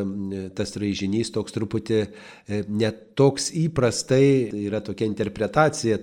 tas 0.57 0.73
raižinys 0.81 1.29
toks 1.35 1.53
truputį 1.53 1.99
e, 2.01 2.61
netoks 2.65 3.51
įprastai, 3.61 4.49
yra 4.63 4.81
tokia 4.85 5.05
interpretacija, 5.11 6.01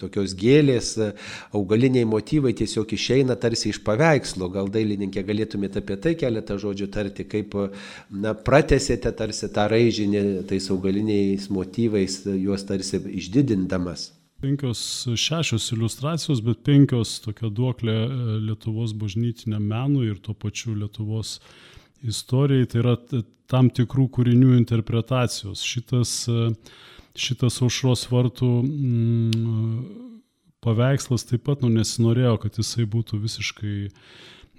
tokios 0.00 0.32
gėlės, 0.40 0.94
augaliniai 1.52 2.08
motyvai 2.08 2.54
tiesiog 2.56 2.96
išeina 2.96 3.36
tarsi 3.36 3.74
iš 3.74 3.82
paveikslo. 3.84 4.48
Gal 4.56 4.72
dailininkė 4.72 5.26
galėtumėte 5.28 5.84
apie 5.84 6.00
tai 6.00 6.16
keletą 6.16 6.56
žodžių 6.64 6.90
tarti, 6.96 7.28
kaip 7.28 7.58
na, 8.08 8.32
pratesėte 8.32 9.12
tarsi 9.20 9.52
tą 9.52 9.68
raižinį 9.68 10.26
tais 10.48 10.72
augaliniais 10.72 11.50
motyvais, 11.52 12.22
juos 12.40 12.64
tarsi 12.64 13.04
išdidindamas 13.20 14.15
penkios, 14.40 14.80
šešios 15.16 15.70
iliustracijos, 15.72 16.42
bet 16.44 16.62
penkios 16.66 17.16
tokia 17.24 17.50
duoklė 17.52 17.96
e, 17.96 18.10
Lietuvos 18.48 18.94
bažnytiniam 18.98 19.64
menui 19.64 20.10
ir 20.10 20.20
tuo 20.22 20.34
pačiu 20.34 20.74
Lietuvos 20.76 21.38
istorijai. 22.06 22.68
Tai 22.70 22.82
yra 22.82 22.96
tam 23.50 23.70
tikrų 23.70 24.08
kūrinių 24.18 24.56
interpretacijos. 24.58 25.64
Šitas, 25.64 26.14
e, 26.28 26.50
šitas 27.16 27.60
aušros 27.64 28.06
vartų 28.12 28.50
mm, 28.62 29.76
paveikslas 30.64 31.26
taip 31.28 31.46
pat, 31.46 31.62
nu, 31.64 31.70
nesinorėjo, 31.72 32.36
kad 32.42 32.58
jisai 32.60 32.86
būtų 32.90 33.20
visiškai, 33.22 33.76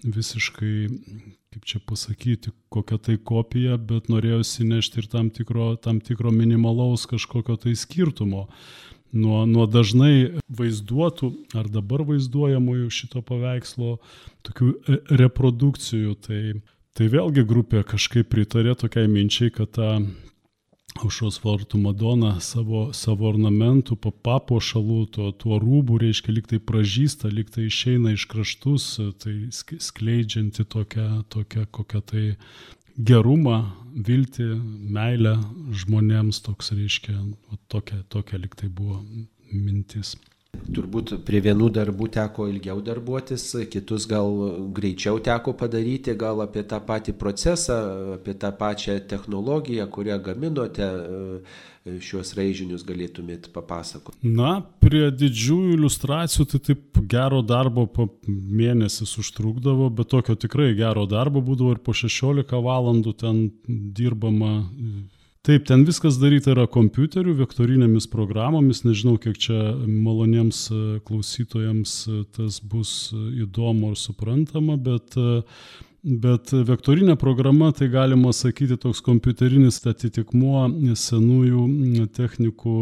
visiškai, 0.08 0.74
kaip 1.54 1.68
čia 1.68 1.82
pasakyti, 1.86 2.54
kokia 2.74 3.00
tai 3.02 3.18
kopija, 3.18 3.78
bet 3.78 4.10
norėjosi 4.12 4.68
nešti 4.68 5.04
ir 5.04 5.12
tam 5.12 5.32
tikro, 5.34 5.72
tam 5.82 6.02
tikro 6.04 6.34
minimalaus 6.34 7.08
kažkokio 7.10 7.58
tai 7.62 7.76
skirtumo 7.78 8.48
nuo, 9.16 9.46
nuo 9.50 9.66
dažnai 9.70 10.40
vaizduotų 10.48 11.32
ar 11.58 11.70
dabar 11.72 12.04
vaizduojamųjų 12.08 12.90
šito 12.94 13.24
paveikslo 13.26 13.98
tokių 14.48 14.72
e, 14.74 15.00
reprodukcijų. 15.24 16.16
Tai, 16.28 16.42
tai 16.98 17.10
vėlgi 17.14 17.46
grupė 17.48 17.84
kažkaip 17.88 18.30
pritarė 18.32 18.76
tokiai 18.80 19.10
minčiai, 19.12 19.54
kad 19.54 19.76
ta 19.78 19.92
aušos 20.98 21.38
vartų 21.44 21.80
Madona 21.82 22.38
savo, 22.42 22.88
savo 22.96 23.28
ornamentų, 23.30 23.98
papuošalų, 24.02 25.00
tuo, 25.14 25.30
tuo 25.32 25.60
rūbų, 25.62 26.00
reiškia, 26.02 26.34
liktai 26.34 26.60
pražįsta, 26.64 27.30
liktai 27.34 27.68
išeina 27.68 28.16
iš 28.16 28.26
kraštus, 28.32 28.88
tai 29.22 29.36
skleidžianti 29.54 30.66
tokią, 30.66 31.08
tokią 31.34 31.68
kokią 31.78 32.02
tai 32.02 32.26
gerumą, 32.98 33.58
viltį, 34.08 34.48
meilę 34.94 35.36
žmonėms, 35.82 36.42
toks 36.46 36.72
reiškia, 36.74 37.16
tokia, 37.72 38.02
tokia 38.10 38.40
liktai 38.42 38.70
buvo 38.70 39.02
mintis. 39.52 40.16
Turbūt 40.68 41.14
prie 41.28 41.40
vienų 41.44 41.70
darbų 41.76 42.10
teko 42.12 42.48
ilgiau 42.52 42.82
darbuotis, 42.84 43.46
kitus 43.72 44.08
gal 44.10 44.28
greičiau 44.76 45.22
teko 45.24 45.54
padaryti, 45.58 46.16
gal 46.20 46.42
apie 46.44 46.64
tą 46.68 46.80
patį 46.84 47.16
procesą, 47.20 47.78
apie 48.18 48.36
tą 48.36 48.52
pačią 48.60 48.98
technologiją, 49.08 49.88
kurią 49.92 50.20
gaminote 50.26 50.90
šios 52.04 52.34
raižinius 52.38 52.84
galėtumėt 52.88 53.50
papasakoti? 53.56 54.20
Na, 54.28 54.60
prie 54.84 55.08
didžiųjų 55.16 55.78
iliustracijų 55.78 56.48
tai 56.52 56.62
taip 56.70 57.02
gero 57.16 57.42
darbo 57.48 57.88
mėnesis 58.28 59.16
užtrukdavo, 59.22 59.90
bet 59.96 60.12
tokio 60.12 60.36
tikrai 60.36 60.74
gero 60.78 61.08
darbo 61.10 61.44
būdavo 61.44 61.78
ir 61.78 61.84
po 61.84 61.96
16 61.96 62.60
valandų 62.68 63.16
ten 63.24 63.46
dirbama. 63.68 64.58
Taip, 65.48 65.64
ten 65.64 65.86
viskas 65.88 66.18
daryta 66.20 66.52
yra 66.52 66.66
kompiuteriu, 66.68 67.32
vektorinėmis 67.40 68.10
programomis, 68.12 68.84
nežinau, 68.84 69.16
kiek 69.16 69.38
čia 69.40 69.60
maloniems 69.88 70.66
klausytojams 71.08 71.94
tas 72.36 72.58
bus 72.60 73.14
įdomu 73.16 73.94
ar 73.94 74.02
suprantama, 74.02 74.76
bet 74.76 75.16
Bet 76.08 76.54
vektorinė 76.54 77.18
programa, 77.20 77.74
tai 77.76 77.90
galima 77.92 78.30
sakyti, 78.32 78.78
toks 78.80 79.02
kompiuterinis 79.04 79.82
atitikmuo 79.90 80.62
senųjų 80.96 82.06
technikų 82.16 82.76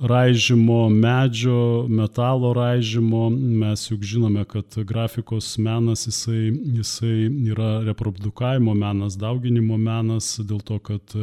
raižymo, 0.00 0.88
medžio, 0.90 1.86
metalo 1.86 2.50
raižymo. 2.56 3.28
Mes 3.30 3.86
juk 3.86 4.02
žinome, 4.02 4.42
kad 4.50 4.80
grafikos 4.88 5.52
menas 5.62 6.08
jisai, 6.08 6.50
jisai 6.80 7.28
yra 7.52 7.70
reprodukavimo 7.86 8.74
menas, 8.74 9.14
dauginimo 9.20 9.78
menas, 9.78 10.34
dėl 10.42 10.58
to, 10.66 10.80
kad 10.80 11.16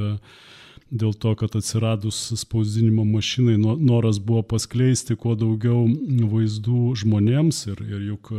dėl 0.94 1.14
to, 1.18 1.34
kad 1.40 1.56
atsiradus 1.58 2.20
spausdinimo 2.38 3.06
mašinai 3.08 3.58
noras 3.58 4.20
buvo 4.22 4.44
paskleisti 4.54 5.18
kuo 5.20 5.36
daugiau 5.40 5.88
vaizdų 6.30 6.94
žmonėms 7.02 7.64
ir, 7.72 7.82
ir 7.82 8.04
juk 8.12 8.34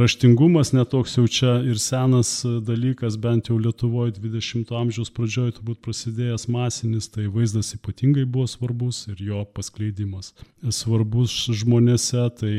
raštingumas 0.00 0.72
netoks 0.72 1.16
jau 1.18 1.26
čia 1.28 1.56
ir 1.66 1.80
senas 1.82 2.32
dalykas, 2.66 3.18
bent 3.20 3.50
jau 3.50 3.58
Lietuvoje 3.58 4.14
20-ojo 4.18 4.78
amžiaus 4.80 5.10
pradžioje 5.14 5.58
turbūt 5.58 5.82
prasidėjęs 5.84 6.46
masinis, 6.52 7.10
tai 7.10 7.26
vaizdas 7.32 7.74
ypatingai 7.76 8.24
buvo 8.24 8.46
svarbus 8.48 9.04
ir 9.10 9.20
jo 9.30 9.44
paskleidimas 9.56 10.32
svarbus 10.70 11.42
žmonėse, 11.62 12.28
tai 12.38 12.54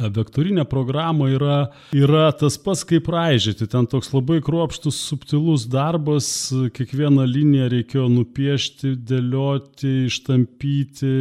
Vektorinė 0.00 0.64
programa 0.64 1.26
yra, 1.28 1.56
yra 1.92 2.30
tas 2.32 2.54
pats 2.56 2.80
kaip 2.88 3.10
raižyti, 3.12 3.66
ten 3.68 3.84
toks 3.84 4.08
labai 4.14 4.38
kruopštus, 4.44 4.96
subtilus 5.10 5.66
darbas, 5.68 6.28
kiekvieną 6.72 7.26
liniją 7.28 7.66
reikėjo 7.74 8.06
nupiešti, 8.08 8.94
dėlioti, 9.10 9.92
ištampyti, 10.08 11.12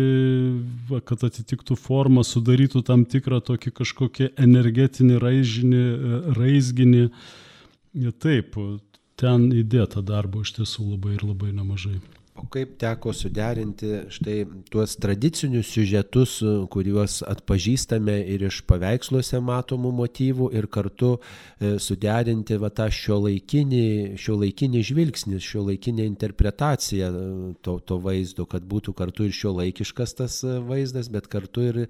kad 1.03 1.27
atitiktų 1.27 1.75
formą, 1.75 2.23
sudarytų 2.23 2.85
tam 2.87 3.03
tikrą 3.03 3.41
tokį 3.51 3.75
kažkokį 3.81 4.31
energetinį 4.39 5.19
raižinį, 5.19 5.83
raizginį. 6.39 7.03
Taip, 8.23 8.55
ten 9.19 9.51
įdėta 9.51 9.99
darbo 9.99 10.47
iš 10.47 10.55
tiesų 10.61 10.93
labai 10.93 11.17
ir 11.19 11.27
labai 11.27 11.51
nemažai. 11.51 11.99
O 12.35 12.45
kaip 12.47 12.77
teko 12.79 13.11
suderinti 13.11 13.87
štai 14.09 14.45
tuos 14.71 14.93
tradicinius 15.03 15.67
siužetus, 15.73 16.37
kuriuos 16.71 17.17
atpažįstame 17.27 18.15
ir 18.31 18.45
iš 18.47 18.61
paveiksluose 18.71 19.41
matomų 19.43 19.91
motyvų 19.97 20.47
ir 20.55 20.69
kartu 20.71 21.09
e, 21.17 21.73
suderinti 21.83 22.55
va, 22.61 22.71
tą 22.71 22.87
šio 22.87 23.17
laikinį, 23.25 23.83
šio 24.15 24.37
laikinį 24.45 24.83
žvilgsnį, 24.91 25.41
šio 25.43 25.65
laikinę 25.67 26.07
interpretaciją 26.07 27.11
e, 27.11 27.27
to, 27.67 27.75
to 27.83 27.99
vaizdo, 27.99 28.47
kad 28.47 28.63
būtų 28.63 28.95
kartu 28.95 29.27
ir 29.27 29.35
šio 29.35 29.51
laikiškas 29.59 30.15
tas 30.23 30.39
e, 30.47 30.55
vaizdas, 30.71 31.11
bet 31.11 31.27
kartu 31.27 31.67
ir 31.67 31.81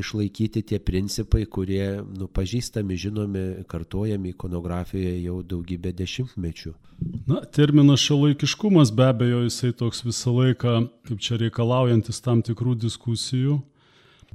išlaikyti 0.00 0.64
tie 0.72 0.80
principai, 0.80 1.44
kurie 1.44 1.98
nu, 2.00 2.24
pažįstami, 2.24 2.96
žinomi, 2.96 3.48
kartojami 3.68 4.32
ikonografijoje 4.32 5.18
jau 5.26 5.42
daugybę 5.44 5.92
dešimtmečių. 6.00 6.72
Na, 7.26 7.40
terminas 7.44 8.00
šio 8.00 8.16
laikiškumas 8.24 8.92
be 8.92 9.06
abejo 9.08 9.44
jisai 9.44 9.72
to 9.76 9.89
toks 9.90 10.04
visą 10.06 10.30
laiką, 10.36 10.72
kaip 11.08 11.18
čia 11.18 11.36
reikalaujantis 11.40 12.20
tam 12.22 12.44
tikrų 12.46 12.76
diskusijų, 12.78 13.56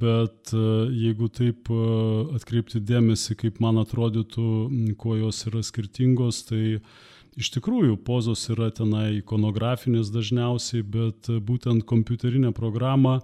bet 0.01 0.51
e, 0.51 0.63
jeigu 0.91 1.29
taip 1.31 1.69
e, 1.71 1.77
atkreipti 2.35 2.81
dėmesį, 2.83 3.37
kaip 3.39 3.61
man 3.63 3.79
atrodytų, 3.79 4.47
kuo 4.99 5.15
jos 5.15 5.39
yra 5.47 5.61
skirtingos, 5.63 6.41
tai 6.49 6.81
iš 7.39 7.53
tikrųjų 7.55 7.95
pozos 8.03 8.43
yra 8.51 8.67
tenai 8.75 9.21
ikonografinės 9.21 10.11
dažniausiai, 10.11 10.83
bet 10.83 11.31
būtent 11.47 11.87
kompiuterinė 11.87 12.51
programa 12.51 13.21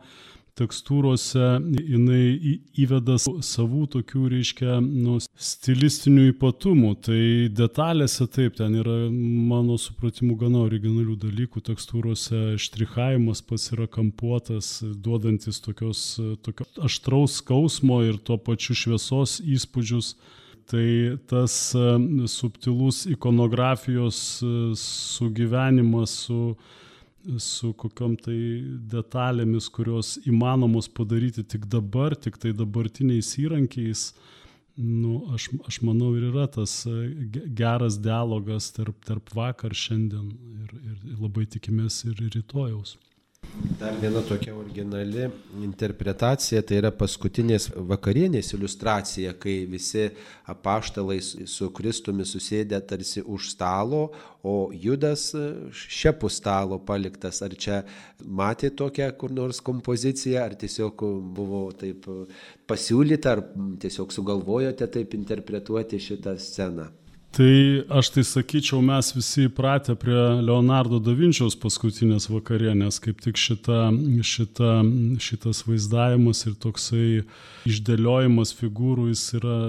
tekstūrose 0.60 1.46
jinai 1.62 2.60
įveda 2.80 3.18
savų 3.22 3.86
tokių, 3.96 4.24
reiškia, 4.34 4.80
nu, 4.82 5.18
stilistinių 5.22 6.28
ypatumų. 6.34 6.92
Tai 7.08 7.22
detalėse 7.58 8.28
taip, 8.32 8.58
ten 8.60 8.76
yra, 8.82 8.98
mano 9.12 9.78
supratimu, 9.82 10.36
gana 10.42 10.66
originalių 10.66 11.18
dalykų. 11.22 11.64
Tekstūrose 11.72 12.58
štrichavimas 12.62 13.44
pats 13.46 13.72
yra 13.76 13.88
kampuotas, 13.92 14.80
duodantis 14.82 15.62
tokios, 15.64 16.04
tokio 16.46 16.68
aštraus 16.84 17.40
skausmo 17.42 18.02
ir 18.08 18.20
tuo 18.20 18.40
pačiu 18.42 18.78
šviesos 18.78 19.40
įspūdžius. 19.46 20.16
Tai 20.72 20.88
tas 21.28 21.56
subtilus 22.32 23.02
ikonografijos 23.10 24.20
sugyvenimas 24.80 26.14
su, 26.28 26.38
su 26.54 26.81
kokiam 27.78 28.16
tai 28.18 28.38
detalėmis, 28.92 29.70
kurios 29.70 30.18
įmanomos 30.26 30.90
padaryti 30.90 31.44
tik 31.44 31.68
dabar, 31.70 32.16
tik 32.16 32.38
tai 32.42 32.54
dabartiniais 32.58 33.30
įrankiais, 33.42 34.12
nu, 34.78 35.22
aš, 35.36 35.50
aš 35.68 35.82
manau 35.86 36.14
ir 36.18 36.30
yra 36.32 36.48
tas 36.48 36.82
geras 37.58 38.00
dialogas 38.02 38.72
tarp, 38.76 38.98
tarp 39.06 39.30
vakar, 39.36 39.76
šiandien 39.76 40.32
ir, 40.64 40.76
ir 40.94 41.22
labai 41.22 41.46
tikimės 41.46 42.04
ir 42.10 42.18
rytojaus. 42.34 42.98
Dar 43.52 43.98
viena 44.00 44.22
tokia 44.24 44.54
originali 44.56 45.26
interpretacija, 45.60 46.62
tai 46.64 46.78
yra 46.80 46.92
paskutinės 46.96 47.68
vakarienės 47.90 48.54
iliustracija, 48.56 49.34
kai 49.42 49.56
visi 49.68 50.06
apaštalai 50.54 51.18
su 51.22 51.68
Kristumi 51.76 52.24
susėdė 52.28 52.80
tarsi 52.88 53.24
už 53.26 53.50
stalo, 53.52 54.06
o 54.48 54.72
Judas 54.72 55.28
šiapų 55.76 56.32
stalo 56.32 56.80
paliktas. 56.80 57.42
Ar 57.44 57.58
čia 57.58 57.82
matė 58.24 58.72
tokią 58.72 59.10
kur 59.20 59.36
nors 59.36 59.60
kompoziciją, 59.60 60.46
ar 60.46 60.56
tiesiog 60.56 61.04
buvo 61.36 61.66
taip 61.76 62.08
pasiūlyta, 62.72 63.36
ar 63.36 63.46
tiesiog 63.84 64.16
sugalvojote 64.16 64.88
taip 64.96 65.20
interpretuoti 65.20 66.00
šitą 66.00 66.38
sceną? 66.40 66.88
Tai 67.32 67.84
aš 67.88 68.10
tai 68.12 68.24
sakyčiau, 68.28 68.82
mes 68.84 69.14
visi 69.16 69.46
įpratę 69.48 69.94
prie 69.96 70.20
Leonardo 70.44 70.98
da 71.00 71.14
Vinčiaus 71.16 71.56
paskutinės 71.56 72.28
vakarienės, 72.28 72.98
kaip 73.00 73.22
tik 73.24 73.40
šita, 73.40 73.86
šita, 74.28 74.72
šitas 75.24 75.64
vaizdavimas 75.64 76.44
ir 76.50 76.58
toksai 76.60 77.06
išdėliojimas 77.72 78.52
figūrų 78.60 79.08
jis 79.14 79.24
yra 79.40 79.62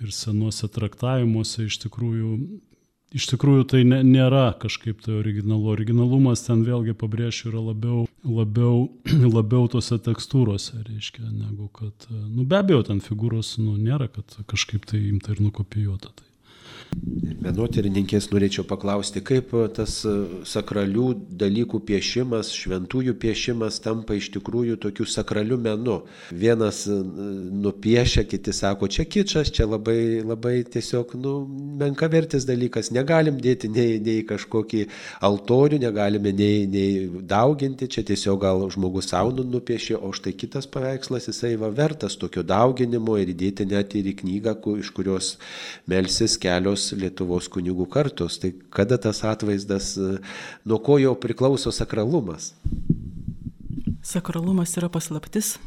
ir 0.00 0.14
senuose 0.14 0.70
traktavimuose 0.70 1.66
iš 1.66 1.80
tikrųjų, 1.88 2.36
iš 3.18 3.28
tikrųjų 3.32 3.66
tai 3.74 3.82
ne, 3.90 4.00
nėra 4.06 4.46
kažkaip 4.62 5.02
tai 5.02 5.18
originalu. 5.18 5.74
Originalumas 5.74 6.46
ten 6.46 6.62
vėlgi 6.62 6.94
pabrėšiu 7.02 7.50
yra 7.50 7.66
labiau, 7.72 8.06
labiau, 8.22 8.86
labiau 9.40 9.66
tose 9.74 9.98
tekstūrose, 9.98 10.84
reiškia, 10.86 11.26
negu 11.34 11.66
kad, 11.74 12.10
nu 12.14 12.46
be 12.46 12.62
abejo, 12.62 12.86
ten 12.94 13.02
figūros, 13.02 13.56
nu 13.58 13.74
nėra, 13.74 14.06
kad 14.14 14.38
kažkaip 14.46 14.86
tai 14.86 15.08
imta 15.10 15.34
ir 15.34 15.48
nukopijuota. 15.50 16.14
Tai. 16.14 16.29
Menotyrininkės 17.40 18.26
norėčiau 18.34 18.66
paklausti, 18.68 19.22
kaip 19.24 19.52
tas 19.76 20.00
sakralių 20.50 21.06
dalykų 21.40 21.78
piešimas, 21.88 22.50
šventųjų 22.52 23.14
piešimas 23.22 23.78
tampa 23.80 24.16
iš 24.18 24.28
tikrųjų 24.34 24.76
tokiu 24.82 25.06
sakraliu 25.08 25.56
menu. 25.60 26.00
Vienas 26.36 26.82
nupiešia, 26.86 28.26
kiti 28.28 28.52
sako, 28.56 28.90
čia 28.92 29.06
kičas, 29.08 29.52
čia 29.56 29.64
labai, 29.70 30.20
labai 30.26 30.58
tiesiog 30.68 31.14
nu, 31.22 31.34
menkavertis 31.80 32.44
dalykas. 32.48 32.90
Negalim 32.92 33.40
dėti 33.40 33.70
nei, 33.72 33.96
nei 34.04 34.26
kažkokį 34.28 34.84
altorių, 35.30 35.80
negalime 35.86 36.34
nei, 36.36 36.66
nei 36.68 37.08
dauginti, 37.08 37.88
čia 37.88 38.04
tiesiog 38.10 38.42
gal 38.44 38.66
žmogus 38.74 39.12
savo 39.14 39.32
nupiešė, 39.40 39.96
o 39.96 40.12
štai 40.16 40.34
kitas 40.36 40.68
paveikslas, 40.68 41.30
jisai 41.30 41.54
va 41.60 41.72
vertas 41.72 42.18
tokio 42.20 42.44
dauginimo 42.44 43.16
ir 43.16 43.32
įdėti 43.32 43.70
net 43.70 43.96
ir 43.96 44.12
į 44.12 44.18
knygą, 44.20 44.58
iš 44.80 44.92
kurios 44.96 45.32
melsis 45.88 46.36
kelios 46.40 46.79
tos 46.80 46.96
Lietuvos 46.98 47.48
kunigų 47.52 47.86
kartos. 47.90 48.38
Tai 48.40 48.52
kada 48.72 48.98
tas 48.98 49.22
atvaizdas, 49.24 49.94
nuo 50.64 50.78
ko 50.82 50.98
jau 51.00 51.14
priklauso 51.18 51.72
sakralumas? 51.72 52.54
Sakralumas 54.02 54.72
yra 54.80 54.88
paslaptis, 54.88 55.58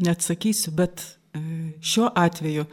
neatsakysiu, 0.00 0.72
bet 0.72 1.02
e, 1.36 1.42
šiuo 1.84 2.08
atveju, 2.16 2.64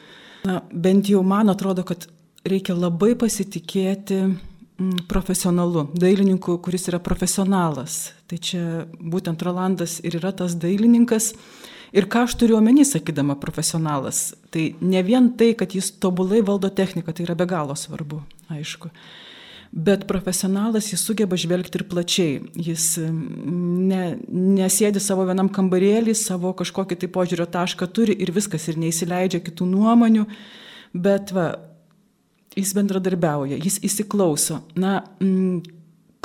na, 0.47 0.61
bent 0.71 1.09
jau 1.11 1.23
man 1.27 1.51
atrodo, 1.51 1.83
kad 1.83 2.07
reikia 2.47 2.77
labai 2.77 3.17
pasitikėti 3.19 4.21
profesionalu, 5.11 5.89
dailininku, 5.99 6.55
kuris 6.63 6.87
yra 6.87 7.01
profesionalas. 7.03 8.13
Tai 8.31 8.39
čia 8.39 8.85
būtent 8.95 9.43
Rolandas 9.43 9.97
ir 10.07 10.15
yra 10.21 10.31
tas 10.31 10.55
dailininkas, 10.55 11.33
Ir 11.95 12.05
ką 12.09 12.27
aš 12.27 12.35
turiu 12.37 12.59
omeny, 12.59 12.83
sakydama 12.85 13.37
profesionalas, 13.41 14.33
tai 14.53 14.73
ne 14.81 15.01
vien 15.05 15.31
tai, 15.37 15.55
kad 15.57 15.73
jis 15.73 15.89
tobulai 16.01 16.43
valdo 16.45 16.69
techniką, 16.69 17.13
tai 17.15 17.25
yra 17.25 17.35
be 17.37 17.47
galo 17.49 17.75
svarbu, 17.77 18.21
aišku. 18.53 18.91
Bet 19.69 20.07
profesionalas 20.09 20.87
jis 20.89 21.01
sugeba 21.05 21.37
žvelgti 21.37 21.77
ir 21.77 21.85
plačiai. 21.89 22.37
Jis 22.57 22.95
ne, 23.01 24.15
nesėdi 24.33 25.01
savo 25.01 25.27
vienam 25.29 25.49
kambarėlį, 25.53 26.15
savo 26.17 26.55
kažkokį 26.57 26.97
tai 26.97 27.09
požiūrio 27.13 27.45
tašką 27.53 27.89
turi 27.93 28.15
ir 28.17 28.33
viskas, 28.33 28.65
ir 28.65 28.79
neįsileidžia 28.81 29.43
kitų 29.45 29.69
nuomonių. 29.69 30.25
Bet 30.97 31.33
va, 31.37 31.51
jis 32.57 32.73
bendradarbiauja, 32.77 33.61
jis 33.61 33.77
įsiklauso. 33.85 34.63
Na, 34.73 35.03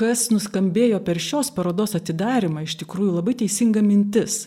kas 0.01 0.31
nuskambėjo 0.33 1.03
per 1.05 1.21
šios 1.21 1.53
parodos 1.53 1.93
atidarimą, 2.01 2.65
iš 2.65 2.79
tikrųjų 2.81 3.19
labai 3.19 3.37
teisinga 3.45 3.85
mintis 3.85 4.47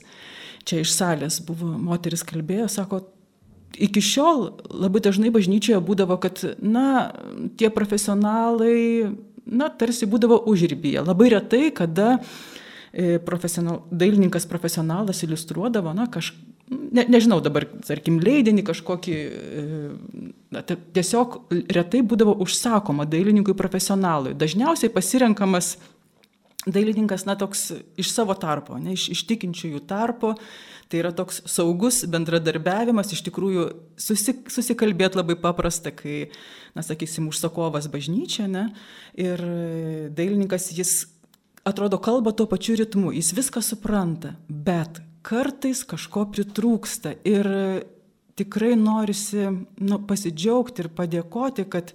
čia 0.67 0.84
iš 0.84 0.91
salės 0.95 1.39
buvo 1.45 1.69
moteris 1.80 2.25
kalbėjo, 2.27 2.67
sako, 2.71 3.01
iki 3.77 4.01
šiol 4.03 4.49
labai 4.71 5.01
dažnai 5.06 5.32
bažnyčioje 5.34 5.80
būdavo, 5.86 6.17
kad, 6.21 6.41
na, 6.62 7.13
tie 7.60 7.69
profesionalai, 7.73 9.13
na, 9.47 9.69
tarsi 9.69 10.10
būdavo 10.10 10.41
užrybyje. 10.49 11.06
Labai 11.08 11.32
retai, 11.36 11.67
kada 11.75 12.17
e, 12.91 13.17
profesional, 13.23 13.84
dailininkas 13.91 14.47
profesionalas 14.49 15.23
iliustruodavo, 15.25 15.93
na, 15.97 16.08
kažką, 16.12 16.39
ne, 16.67 17.06
nežinau 17.08 17.39
dabar, 17.43 17.67
tarkim, 17.88 18.19
leidinį 18.23 18.65
kažkokį, 18.67 19.17
e, 19.17 19.67
na, 20.56 20.63
tiesiog 20.65 21.39
retai 21.75 22.03
būdavo 22.08 22.38
užsakoma 22.43 23.08
dailininkui 23.10 23.56
profesionalui. 23.58 24.36
Dažniausiai 24.38 24.91
pasirenkamas 24.93 25.75
dailininkas, 26.67 27.25
na, 27.27 27.36
toks 27.39 27.71
iš 27.99 28.12
savo 28.13 28.36
tarpo, 28.38 28.77
ne, 28.82 28.95
iš, 28.97 29.08
iš 29.15 29.23
tikinčiųjų 29.30 29.82
tarpo, 29.88 30.34
tai 30.91 31.01
yra 31.01 31.12
toks 31.15 31.41
saugus 31.49 32.03
bendradarbiavimas, 32.12 33.12
iš 33.15 33.23
tikrųjų 33.27 33.67
susi, 33.99 34.36
susikalbėti 34.51 35.19
labai 35.19 35.38
paprasta, 35.39 35.91
kai, 35.95 36.27
na, 36.75 36.86
sakysim, 36.86 37.30
užsakovas 37.32 37.89
bažnyčia, 37.91 38.47
ne, 38.51 38.69
ir 39.19 39.43
dailininkas 40.15 40.71
jis 40.75 40.95
atrodo 41.67 41.99
kalba 41.99 42.32
tuo 42.32 42.47
pačiu 42.47 42.77
ritmu, 42.80 43.12
jis 43.15 43.34
viską 43.36 43.63
supranta, 43.65 44.36
bet 44.47 45.01
kartais 45.27 45.84
kažko 45.88 46.30
pritrūksta 46.32 47.17
ir 47.27 47.49
tikrai 48.38 48.75
norisi 48.80 49.47
nu, 49.49 49.99
pasidžiaugti 50.08 50.86
ir 50.86 50.91
padėkoti, 50.95 51.65
kad 51.71 51.91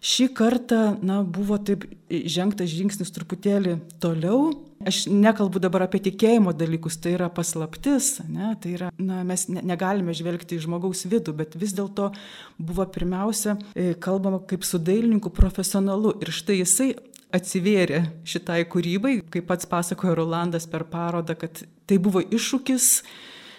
Šį 0.00 0.30
kartą 0.32 0.80
na, 1.04 1.20
buvo 1.20 1.58
taip 1.60 1.84
žengtas 2.08 2.70
žingsnis 2.72 3.12
truputėlį 3.12 3.76
toliau. 4.00 4.54
Aš 4.88 5.02
nekalbu 5.12 5.60
dabar 5.60 5.84
apie 5.84 6.00
tikėjimo 6.06 6.54
dalykus, 6.56 6.96
tai 6.96 7.12
yra 7.18 7.26
paslaptis, 7.28 8.14
ne, 8.24 8.54
tai 8.62 8.72
yra, 8.78 8.88
na, 8.96 9.18
mes 9.28 9.44
ne, 9.52 9.60
negalime 9.68 10.14
žvelgti 10.16 10.56
į 10.56 10.62
žmogaus 10.64 11.04
vidų, 11.04 11.34
bet 11.36 11.58
vis 11.60 11.76
dėlto 11.76 12.08
buvo 12.56 12.86
pirmiausia 12.88 13.58
e, 13.74 13.90
kalbama 14.00 14.40
kaip 14.48 14.64
su 14.64 14.80
dailininku 14.80 15.28
profesionalu 15.36 16.14
ir 16.24 16.32
štai 16.32 16.62
jisai 16.62 16.88
atsivėrė 17.36 18.06
šitai 18.24 18.62
kūrybai, 18.72 19.18
kaip 19.28 19.50
pats 19.52 19.68
pasakojo 19.68 20.16
Rolandas 20.16 20.64
per 20.64 20.88
parodą, 20.88 21.36
kad 21.36 21.60
tai 21.84 22.00
buvo 22.00 22.24
iššūkis, 22.24 22.92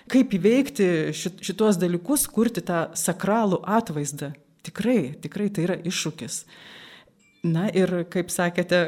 kaip 0.10 0.34
įveikti 0.42 0.88
šituos 1.14 1.78
dalykus, 1.78 2.26
kurti 2.34 2.66
tą 2.66 2.88
sakralų 2.98 3.62
atvaizdą 3.78 4.34
Tikrai, 4.66 5.14
tikrai 5.22 5.50
tai 5.54 5.66
yra 5.66 5.78
iššūkis. 5.90 6.44
Na 7.50 7.68
ir 7.74 8.04
kaip 8.14 8.30
sakėte, 8.30 8.82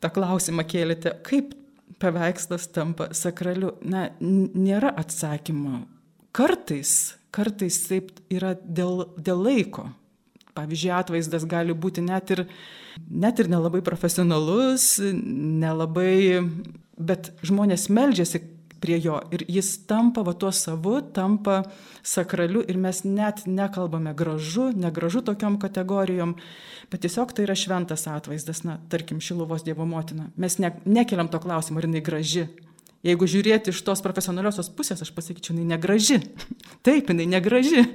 tą 0.00 0.10
klausimą 0.12 0.64
kėlėte, 0.64 1.12
kaip 1.26 1.52
paveikslas 2.02 2.68
tampa 2.72 3.10
sakraliu. 3.16 3.74
Na, 3.84 4.08
nėra 4.20 4.92
atsakymo. 5.02 5.84
Kartais, 6.32 7.18
kartais 7.34 7.82
taip 7.88 8.14
yra 8.32 8.54
dėl, 8.56 9.04
dėl 9.20 9.44
laiko. 9.44 9.90
Pavyzdžiui, 10.56 10.92
atvaizdas 10.92 11.44
gali 11.48 11.72
būti 11.72 12.04
net 12.04 12.32
ir, 12.34 12.44
net 13.08 13.40
ir 13.40 13.48
nelabai 13.52 13.80
profesionalus, 13.84 14.98
nelabai, 15.00 16.42
bet 17.00 17.30
žmonės 17.44 17.88
meldžiasi 17.92 18.42
prie 18.82 18.98
jo 19.02 19.20
ir 19.34 19.44
jis 19.48 19.70
tampa 19.86 20.24
va 20.26 20.34
tuo 20.34 20.50
savu, 20.52 20.98
tampa 21.14 21.62
sakraliu 22.02 22.64
ir 22.68 22.78
mes 22.82 23.04
net 23.06 23.44
nekalbame 23.46 24.14
gražu, 24.18 24.70
negražu 24.74 25.22
tokiom 25.22 25.60
kategorijom, 25.62 26.34
bet 26.90 27.04
tiesiog 27.06 27.32
tai 27.32 27.46
yra 27.46 27.56
šventas 27.58 28.08
atvaizdas, 28.10 28.64
na, 28.66 28.80
tarkim, 28.90 29.22
Šiluvos 29.22 29.64
Dievo 29.64 29.86
motina. 29.86 30.28
Mes 30.36 30.58
ne, 30.58 30.74
nekeliam 30.84 31.30
to 31.30 31.40
klausimo, 31.42 31.78
ar 31.78 31.88
jinai 31.88 32.02
graži. 32.04 32.48
Jeigu 33.06 33.26
žiūrėti 33.26 33.72
iš 33.72 33.80
tos 33.86 34.02
profesionaliosios 34.02 34.70
pusės, 34.74 35.00
aš 35.02 35.10
pasakyčiau, 35.14 35.56
jinai 35.56 35.74
negraži. 35.74 36.20
Taip, 36.86 37.10
jinai 37.10 37.26
negraži, 37.30 37.86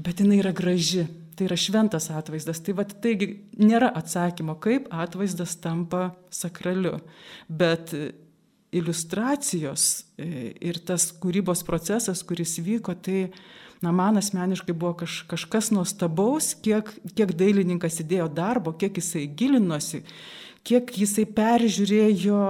bet 0.00 0.22
jinai 0.22 0.40
yra 0.40 0.52
graži. 0.56 1.08
Tai 1.36 1.46
yra 1.48 1.56
šventas 1.56 2.10
atvaizdas. 2.12 2.60
Tai 2.64 2.74
va, 2.76 2.84
taigi 2.84 3.30
nėra 3.56 3.88
atsakymo, 3.96 4.58
kaip 4.60 4.90
atvaizdas 4.92 5.54
tampa 5.64 6.10
sakraliu. 6.32 6.98
Bet 7.48 7.94
iliustracijos 8.72 10.04
e, 10.18 10.52
ir 10.62 10.78
tas 10.86 11.08
kūrybos 11.22 11.64
procesas, 11.66 12.22
kuris 12.26 12.58
vyko, 12.62 12.94
tai 12.94 13.30
na, 13.82 13.92
man 13.92 14.20
asmeniškai 14.20 14.74
buvo 14.76 14.94
kaž, 15.02 15.22
kažkas 15.30 15.72
nuostabaus, 15.74 16.52
kiek, 16.62 16.92
kiek 17.16 17.34
dailininkas 17.36 18.00
įdėjo 18.04 18.28
darbo, 18.34 18.74
kiek 18.78 19.00
jisai 19.00 19.26
gilinosi, 19.26 20.04
kiek 20.66 20.92
jisai 21.02 21.26
peržiūrėjo 21.26 22.40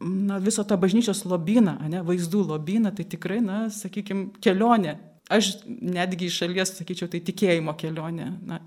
na, 0.00 0.38
viso 0.42 0.64
tą 0.64 0.78
bažnyčios 0.80 1.24
lobyną, 1.26 1.78
ne, 1.90 2.02
vaizdų 2.06 2.44
lobyną, 2.52 2.94
tai 2.94 3.08
tikrai, 3.08 3.42
na, 3.44 3.66
sakykime, 3.74 4.30
kelionė. 4.44 4.98
Aš 5.28 5.58
netgi 5.66 6.30
iš 6.30 6.38
šalies 6.40 6.76
sakyčiau, 6.78 7.10
tai 7.12 7.20
tikėjimo 7.24 7.74
kelionė. 7.76 8.30
Na, 8.48 8.62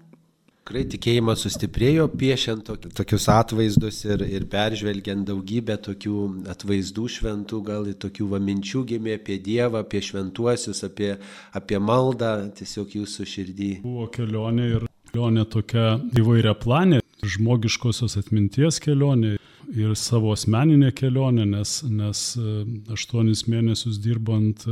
Tikrai 0.71 0.87
tikėjimas 0.87 1.41
sustiprėjo 1.43 2.05
piešiant 2.15 2.69
tokius 2.95 3.25
atvaizdus 3.27 3.97
ir, 4.05 4.21
ir 4.23 4.45
peržvelgiant 4.47 5.25
daugybę 5.27 5.75
tokių 5.83 6.19
atvaizdų 6.53 7.07
šventų, 7.11 7.57
gal 7.67 7.89
ir 7.91 7.97
tokių 7.99 8.29
va 8.31 8.37
minčių 8.39 8.85
gimė 8.87 9.17
apie 9.17 9.35
Dievą, 9.43 9.81
apie 9.83 9.99
šventuosius, 10.07 10.79
apie, 10.87 11.09
apie 11.51 11.75
maldą, 11.75 12.29
tiesiog 12.55 12.95
jūsų 13.01 13.25
širdį. 13.33 13.67
Buvo 13.83 14.07
kelionė 14.15 14.67
ir 14.77 14.85
kelionė 15.09 15.43
tokia 15.51 15.97
įvairia 16.21 16.53
planė, 16.55 17.01
žmogiškosios 17.19 18.15
atminties 18.21 18.79
kelionė 18.79 19.33
ir 19.75 19.97
savo 19.99 20.31
asmeninė 20.37 20.93
kelionė, 20.95 21.49
nes, 21.51 21.81
nes 21.83 22.21
e, 22.39 22.53
aštuonis 22.95 23.43
mėnesius 23.51 23.99
dirbant 23.99 24.63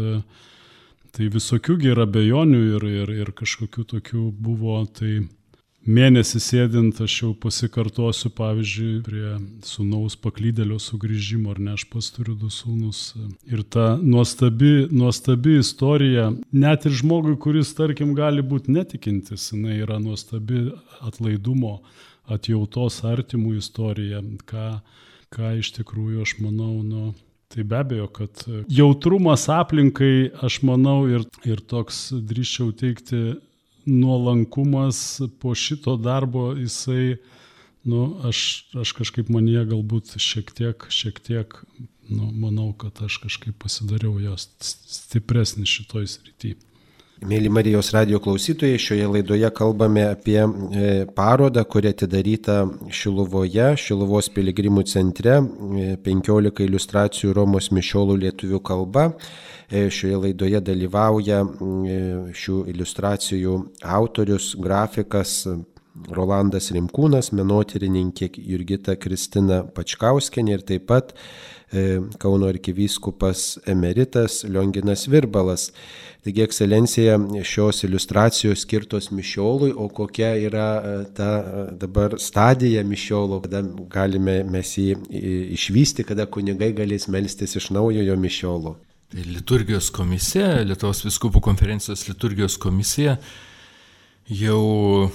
Tai 1.10 1.26
visokių 1.34 1.76
yra 1.90 2.06
bejonių 2.06 2.60
ir, 2.78 2.84
ir, 2.86 3.12
ir 3.24 3.32
kažkokių 3.34 3.84
tokių 3.96 4.28
buvo, 4.46 4.78
tai 4.94 5.24
mėnesį 5.88 6.40
sėdint 6.44 7.00
aš 7.04 7.16
jau 7.22 7.30
pasikartosiu, 7.38 8.32
pavyzdžiui, 8.36 8.92
prie 9.06 9.36
sunaus 9.68 10.18
paklydėlio 10.20 10.80
sugrįžimo, 10.82 11.54
ar 11.54 11.62
ne 11.64 11.76
aš 11.78 11.86
pas 11.92 12.10
turiu 12.16 12.36
du 12.40 12.52
sūnus. 12.54 13.14
Ir 13.50 13.64
ta 13.64 13.94
nuostabi, 14.02 14.90
nuostabi 14.92 15.60
istorija, 15.60 16.30
net 16.52 16.90
ir 16.90 16.98
žmogui, 17.02 17.38
kuris, 17.42 17.74
tarkim, 17.78 18.14
gali 18.18 18.44
būti 18.46 18.76
netikintis, 18.76 19.52
jinai 19.54 19.80
yra 19.84 20.00
nuostabi 20.04 20.68
atlaidumo, 21.06 21.80
atjautos 22.30 23.02
artimų 23.08 23.56
istorija, 23.62 24.22
ką, 24.50 24.68
ką 25.34 25.56
iš 25.64 25.74
tikrųjų 25.80 26.28
aš 26.28 26.38
manau, 26.44 26.76
nu, 26.84 27.10
Tai 27.50 27.64
be 27.66 27.80
abejo, 27.80 28.04
kad 28.14 28.44
jautrumas 28.70 29.48
aplinkai, 29.50 30.30
aš 30.46 30.60
manau, 30.70 31.08
ir, 31.10 31.24
ir 31.50 31.64
toks 31.66 32.12
drįščiau 32.14 32.76
teikti 32.78 33.22
nuolankumas 33.90 35.22
po 35.42 35.56
šito 35.56 35.96
darbo, 35.98 36.52
jisai, 36.58 37.18
nu, 37.84 38.04
aš, 38.30 38.70
aš 38.78 38.94
kažkaip 39.02 39.32
manyje 39.34 39.66
galbūt 39.74 40.16
šiek 40.22 40.54
tiek, 40.56 40.86
šiek 40.94 41.20
tiek, 41.26 41.56
nu, 42.10 42.32
manau, 42.32 42.72
kad 42.78 43.02
aš 43.06 43.20
kažkaip 43.26 43.58
pasidariau 43.62 44.20
jos 44.22 44.48
stipresnis 44.62 45.70
šitoj 45.70 46.08
srity. 46.16 46.56
Mėly 47.20 47.50
Marijos 47.52 47.90
radio 47.92 48.16
klausytojai, 48.24 48.78
šioje 48.80 49.08
laidoje 49.12 49.48
kalbame 49.52 50.06
apie 50.08 50.38
e, 50.40 50.92
parodą, 51.12 51.66
kuri 51.68 51.90
atidaryta 51.92 52.62
Šiluvoje, 52.96 53.74
Šiluvos 53.76 54.30
piligrimų 54.32 54.86
centre, 54.88 55.36
15 56.06 56.48
e, 56.48 56.68
iliustracijų 56.70 57.34
Romos 57.36 57.68
mišiolų 57.76 58.16
lietuvių 58.22 58.62
kalba. 58.64 59.10
E, 59.68 59.90
šioje 59.92 60.22
laidoje 60.24 60.62
dalyvauja 60.64 61.42
šių 62.40 62.62
iliustracijų 62.72 63.58
autorius, 64.00 64.54
grafikas 64.56 65.42
Rolandas 66.16 66.72
Rimkūnas, 66.76 67.34
menotyrininkė 67.36 68.32
Jurgita 68.38 68.96
Kristina 69.00 69.64
Pačkauskenė 69.64 70.58
ir 70.58 70.68
taip 70.68 70.88
pat 70.90 71.16
Kauno 72.18 72.48
arkivyskupas 72.50 73.60
emeritas 73.70 74.44
Lionginas 74.44 75.06
Virbalas. 75.08 75.68
Taigi, 76.26 76.42
ekscelencija, 76.42 77.20
šios 77.46 77.84
iliustracijos 77.86 78.64
skirtos 78.66 79.12
mišiolui, 79.14 79.70
o 79.78 79.86
kokia 79.88 80.34
yra 80.42 80.66
e, 80.82 80.96
ta 81.16 81.30
e, 81.38 81.62
dabar 81.80 82.18
stadija 82.20 82.82
mišiolo, 82.84 83.40
kada 83.46 83.62
galime 83.94 84.42
mes 84.50 84.74
jį 84.82 84.98
išvysti, 85.56 86.04
kada 86.10 86.26
kunigai 86.26 86.74
galės 86.76 87.08
melstis 87.08 87.56
iš 87.56 87.70
naujojo 87.78 88.18
mišiolo. 88.20 88.76
Tai 89.14 89.30
liturgijos 89.30 89.94
komisija, 89.94 90.60
Lietuvos 90.66 91.06
viskupų 91.06 91.40
konferencijos 91.46 92.04
liturgijos 92.10 92.58
komisija 92.62 93.16
jau 94.42 95.10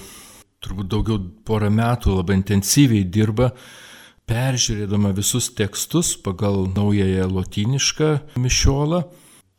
turbūt 0.65 0.89
daugiau 0.91 1.21
porą 1.45 1.69
metų 1.71 2.17
labai 2.17 2.39
intensyviai 2.41 3.05
dirba, 3.05 3.51
peržiūrėdama 4.25 5.13
visus 5.15 5.51
tekstus 5.53 6.15
pagal 6.17 6.65
naująją 6.73 7.29
lotynišką 7.29 8.09
mišiolą 8.41 9.05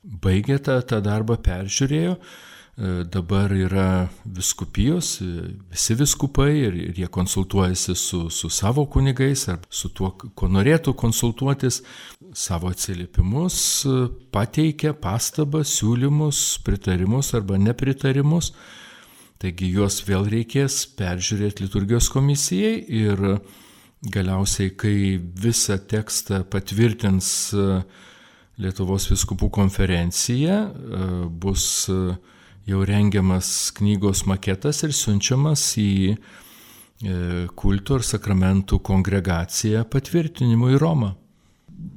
baigė 0.07 0.59
tą, 0.63 0.81
tą 0.87 1.01
darbą, 1.03 1.37
peržiūrėjo, 1.43 2.15
e, 2.17 2.91
dabar 3.11 3.53
yra 3.55 4.09
viskupijos, 4.25 5.17
e, 5.23 5.51
visi 5.73 5.97
viskupai 5.99 6.51
ir, 6.61 6.79
ir 6.91 7.01
jie 7.03 7.09
konsultuojasi 7.13 7.97
su, 7.99 8.23
su 8.31 8.51
savo 8.53 8.87
kunigais 8.87 9.47
ar 9.53 9.61
su 9.71 9.91
tuo, 9.91 10.13
ko 10.13 10.51
norėtų 10.53 10.95
konsultuotis, 10.99 11.83
savo 12.37 12.71
atsiliepimus, 12.73 13.59
e, 13.87 14.01
pateikia 14.35 14.95
pastabas, 14.95 15.75
siūlymus, 15.81 16.61
pritarimus 16.67 17.35
arba 17.35 17.59
nepritarimus. 17.59 18.53
Taigi 19.43 19.69
juos 19.75 20.01
vėl 20.07 20.29
reikės 20.33 20.87
peržiūrėti 20.97 21.67
liturgijos 21.67 22.09
komisijai 22.13 22.81
ir 23.03 23.23
galiausiai, 24.13 24.73
kai 24.79 24.97
visą 25.19 25.77
tekstą 25.91 26.45
patvirtins 26.49 27.31
uh, 27.57 27.81
Lietuvos 28.57 29.05
viskupų 29.11 29.51
konferencija, 29.53 30.55
e, 30.65 31.07
bus 31.29 31.65
e, 31.93 31.97
jau 32.71 32.79
rengiamas 32.89 33.51
knygos 33.77 34.25
maketas 34.25 34.81
ir 34.87 34.95
siunčiamas 34.97 35.65
į 35.77 35.91
e, 36.15 36.17
kultų 37.53 37.99
ir 38.01 38.07
sakramentų 38.09 38.81
kongregaciją 38.81 39.85
patvirtinimu 39.93 40.73
į 40.73 40.81
Romą. 40.81 41.13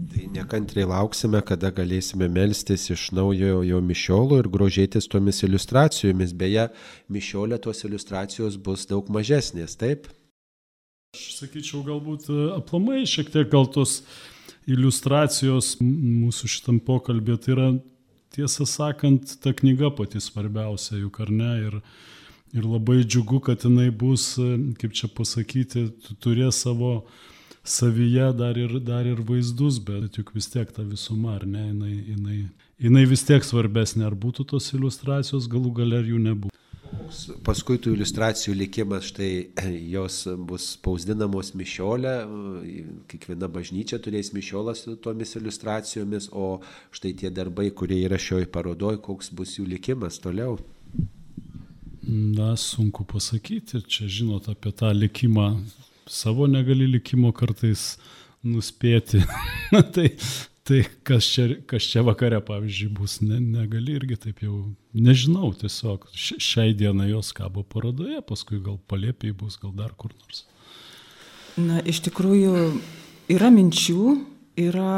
Tai 0.10 0.26
nekantriai 0.34 0.88
lauksime, 0.89 1.39
kada 1.46 1.70
galėsime 1.72 2.28
melstis 2.32 2.89
iš 2.92 3.10
naujo 3.15 3.62
jo 3.63 3.80
mišiolo 3.86 4.39
ir 4.42 4.50
grožėtis 4.52 5.08
tomis 5.12 5.39
iliustracijomis. 5.48 6.34
Beje, 6.36 6.65
mišiolė 7.13 7.60
tos 7.63 7.86
iliustracijos 7.88 8.58
bus 8.65 8.88
daug 8.89 9.08
mažesnės, 9.13 9.78
taip? 9.80 10.10
Aš 11.15 11.39
sakyčiau, 11.39 11.84
galbūt 11.88 12.28
aplamai 12.58 13.06
šiek 13.10 13.32
tiek 13.34 13.48
gal 13.54 13.70
tos 13.72 14.02
iliustracijos 14.70 15.78
mūsų 15.82 16.52
šitam 16.52 16.82
pokalbė, 16.86 17.38
tai 17.39 17.56
yra 17.56 17.70
tiesą 18.36 18.68
sakant, 18.70 19.38
ta 19.42 19.56
knyga 19.56 19.94
pati 19.96 20.22
svarbiausia, 20.22 21.00
juk 21.00 21.22
ar 21.24 21.32
ne. 21.34 21.54
Ir, 21.70 21.80
ir 22.58 22.68
labai 22.68 23.02
džiugu, 23.06 23.39
kad 23.48 23.63
jinai 23.65 23.89
bus, 23.96 24.34
kaip 24.82 24.94
čia 24.98 25.10
pasakyti, 25.13 25.88
turės 26.22 26.63
savo 26.65 26.94
savyje 27.69 28.32
dar 28.38 28.58
ir, 28.58 28.79
dar 28.84 29.05
ir 29.05 29.21
vaizdus, 29.29 29.79
bet 29.86 30.17
juk 30.19 30.34
vis 30.36 30.49
tiek 30.51 30.71
ta 30.73 30.84
visuma, 30.84 31.36
ar 31.38 31.45
ne, 31.45 31.67
jinai, 31.69 31.95
jinai, 32.13 32.39
jinai 32.82 33.03
vis 33.10 33.25
tiek 33.27 33.45
svarbesnė, 33.45 34.08
ar 34.10 34.15
būtų 34.17 34.47
tos 34.53 34.71
iliustracijos, 34.73 35.49
galų 35.51 35.75
gale 35.82 36.01
ar 36.01 36.10
jų 36.10 36.23
nebūtų. 36.29 36.55
Paskui 37.45 37.77
tų 37.82 37.93
iliustracijų 37.95 38.55
likimas, 38.58 39.10
štai 39.12 39.29
jos 39.95 40.23
bus 40.49 40.71
spausdinamos 40.75 41.53
mišiolę, 41.58 42.15
kiekviena 43.12 43.49
bažnyčia 43.51 44.01
turės 44.01 44.34
mišiolą 44.36 44.75
su 44.77 44.95
tomis 45.01 45.36
iliustracijomis, 45.39 46.32
o 46.34 46.60
štai 46.95 47.13
tie 47.21 47.34
darbai, 47.34 47.69
kurie 47.69 48.01
yra 48.08 48.19
šioj 48.21 48.49
parodoj, 48.53 48.99
koks 49.05 49.34
bus 49.38 49.58
jų 49.60 49.69
likimas 49.75 50.21
toliau. 50.23 50.58
Na, 52.10 52.55
sunku 52.58 53.05
pasakyti, 53.05 53.84
čia 53.86 54.08
žinot 54.10 54.47
apie 54.49 54.71
tą 54.73 54.89
likimą, 54.95 55.51
savo 56.10 56.50
negali 56.50 56.89
likimo 56.89 57.32
kartais 57.36 57.93
nuspėti. 58.43 59.22
tai 59.95 60.12
Tai 60.69 60.84
kas 61.02 61.26
čia, 61.26 61.48
kas 61.65 61.82
čia 61.89 62.04
vakare, 62.06 62.38
pavyzdžiui, 62.45 62.91
bus, 62.93 63.15
ne, 63.26 63.39
negali 63.41 63.95
irgi 63.98 64.19
taip 64.22 64.43
jau, 64.43 64.67
nežinau, 64.93 65.48
tiesiog 65.58 66.04
šiai 66.13 66.76
dienai 66.78 67.08
jos 67.10 67.32
kabo 67.34 67.63
parodoje, 67.65 68.19
paskui 68.30 68.60
gal 68.62 68.78
palėpiai 68.91 69.34
bus, 69.34 69.56
gal 69.58 69.74
dar 69.74 69.95
kur 69.98 70.13
nors. 70.13 70.43
Na, 71.58 71.80
iš 71.82 72.04
tikrųjų, 72.06 72.54
yra 73.34 73.50
minčių, 73.56 74.04
yra 74.62 74.93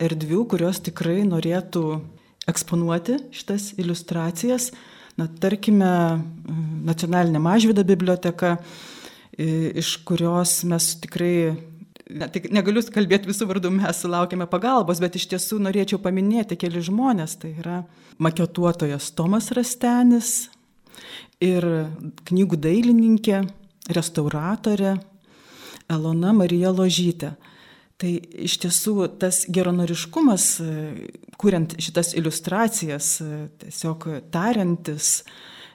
erdvių, 0.00 0.46
kurios 0.54 0.80
tikrai 0.88 1.20
norėtų 1.28 1.84
eksponuoti 2.48 3.20
šitas 3.36 3.74
iliustracijas. 3.76 4.70
Na, 5.20 5.28
tarkime, 5.28 5.92
nacionalinė 6.88 7.44
mažvyda 7.44 7.84
biblioteka, 7.84 8.56
iš 9.40 9.96
kurios 10.04 10.60
mes 10.68 10.92
tikrai 11.00 11.34
ne, 12.10 12.28
tik 12.32 12.48
negaliu 12.54 12.82
kalbėti 12.92 13.30
visų 13.30 13.48
vardų, 13.50 13.72
mes 13.78 14.02
sulaukėme 14.02 14.46
pagalbos, 14.50 15.00
bet 15.02 15.16
iš 15.18 15.28
tiesų 15.34 15.60
norėčiau 15.66 16.00
paminėti 16.02 16.58
keli 16.60 16.82
žmonės. 16.84 17.36
Tai 17.40 17.52
yra 17.62 17.78
maketuotojas 18.20 19.10
Tomas 19.16 19.50
Rastenis 19.56 20.50
ir 21.42 21.66
knygų 22.28 22.58
dailininkė, 22.60 23.44
restauratorė 23.90 24.96
Elona 25.90 26.34
Marija 26.36 26.72
Ložytė. 26.74 27.34
Tai 28.00 28.10
iš 28.16 28.56
tiesų 28.62 28.94
tas 29.20 29.42
geronoriškumas, 29.52 30.44
kuriant 31.40 31.74
šitas 31.84 32.14
iliustracijas, 32.16 33.18
tiesiog 33.60 34.06
tariantis, 34.32 35.18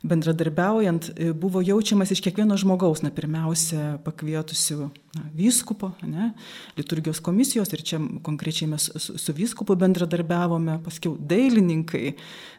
bendradarbiaujant 0.09 1.09
e, 1.15 1.31
buvo 1.33 1.61
jaučiamas 1.65 2.11
iš 2.13 2.21
kiekvieno 2.25 2.57
žmogaus, 2.59 3.01
na, 3.05 3.11
pirmiausia, 3.13 3.97
pakvietusių 4.05 4.89
na, 5.15 5.23
vyskupo, 5.35 5.91
ne, 6.05 6.31
liturgijos 6.77 7.21
komisijos 7.25 7.73
ir 7.73 7.83
čia 7.85 7.99
konkrečiai 8.25 8.69
mes 8.71 8.89
su, 8.91 9.17
su 9.21 9.35
vyskupu 9.35 9.77
bendradarbiavome, 9.79 10.79
paskiau 10.85 11.15
dailininkai. 11.19 12.15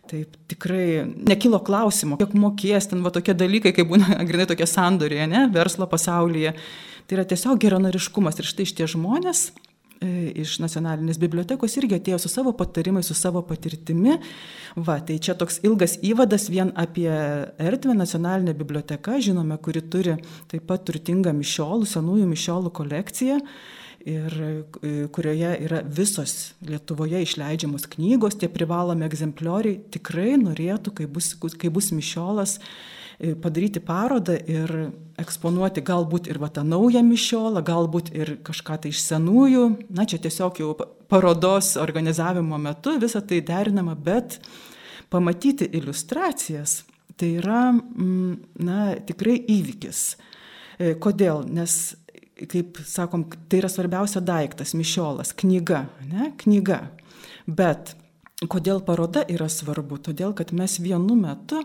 Taip 0.07 0.37
tikrai 0.51 1.03
nekilo 1.07 1.59
klausimo, 1.67 2.19
kiek 2.21 2.35
mokės 2.39 2.91
ten 2.93 3.03
va 3.03 3.11
tokie 3.15 3.35
dalykai, 3.35 3.75
kaip 3.77 3.91
būna 3.91 4.21
grinai 4.29 4.49
tokie 4.51 4.69
sandoriai, 4.71 5.27
ne, 5.31 5.47
verslo 5.55 5.89
pasaulyje. 5.91 6.55
Tai 7.07 7.19
yra 7.19 7.27
tiesiog 7.29 7.59
geronoriškumas 7.63 8.39
ir 8.43 8.51
štai 8.51 8.67
šitie 8.67 8.91
žmonės 8.97 9.49
iš 10.03 10.59
nacionalinės 10.61 11.19
bibliotekos 11.21 11.77
irgi 11.81 11.97
atėjo 11.99 12.19
su 12.21 12.31
savo 12.33 12.53
patarimais, 12.57 13.09
su 13.09 13.17
savo 13.17 13.43
patirtimi. 13.47 14.19
Va, 14.77 14.99
tai 15.01 15.19
čia 15.23 15.37
toks 15.39 15.61
ilgas 15.67 15.97
įvadas 16.05 16.49
vien 16.53 16.73
apie 16.77 17.09
erdvę 17.09 17.97
nacionalinę 17.97 18.55
biblioteką, 18.59 19.21
žinome, 19.25 19.57
kuri 19.63 19.83
turi 19.93 20.19
taip 20.51 20.67
pat 20.69 20.85
turtingą 20.89 21.33
mišiolų, 21.37 21.89
senųjų 21.89 22.29
mišiolų 22.33 22.73
kolekciją 22.77 23.41
ir 24.07 24.37
e, 24.39 24.51
kurioje 25.11 25.55
yra 25.67 25.81
visos 25.83 26.53
Lietuvoje 26.67 27.25
išleidžiamos 27.25 27.89
knygos, 27.97 28.37
tie 28.39 28.51
privalomi 28.53 29.09
egzemplioriai 29.09 29.81
tikrai 29.97 30.37
norėtų, 30.39 30.93
kai 31.01 31.09
bus, 31.11 31.33
kai 31.59 31.73
bus 31.75 31.91
mišiolas, 31.97 32.61
E, 32.61 33.06
padaryti 33.19 33.81
parodą 33.81 34.37
ir 34.37 34.73
eksponuoti 35.21 35.83
galbūt 35.85 36.29
ir 36.29 36.41
va 36.43 36.51
tą 36.53 36.65
naują 36.67 37.01
mišiolą, 37.07 37.63
galbūt 37.65 38.13
ir 38.15 38.35
kažką 38.45 38.77
tai 38.83 38.93
iš 38.93 39.01
senųjų. 39.07 39.65
Na, 39.97 40.05
čia 40.09 40.21
tiesiog 40.21 40.61
jau 40.61 40.75
parodos 41.09 41.75
organizavimo 41.81 42.59
metu 42.61 42.97
visą 43.01 43.23
tai 43.25 43.41
derinama, 43.41 43.97
bet 43.97 44.41
pamatyti 45.13 45.71
iliustracijas 45.79 46.83
tai 47.17 47.37
yra, 47.41 47.71
mm, 47.73 48.33
na, 48.61 48.81
tikrai 49.09 49.39
įvykis. 49.49 50.01
E, 50.79 50.93
kodėl? 51.01 51.47
Nes, 51.49 51.97
kaip 52.37 52.83
sakom, 52.85 53.25
tai 53.49 53.63
yra 53.63 53.71
svarbiausia 53.73 54.21
daiktas- 54.21 54.75
mišiolas, 54.77 55.33
knyga, 55.33 55.87
ne? 56.13 56.33
Knyga. 56.37 56.91
Bet 57.47 57.97
kodėl 58.45 58.83
paroda 58.85 59.25
yra 59.33 59.49
svarbu? 59.49 60.01
Todėl, 60.11 60.35
kad 60.37 60.53
mes 60.53 60.79
vienu 60.83 61.17
metu 61.17 61.63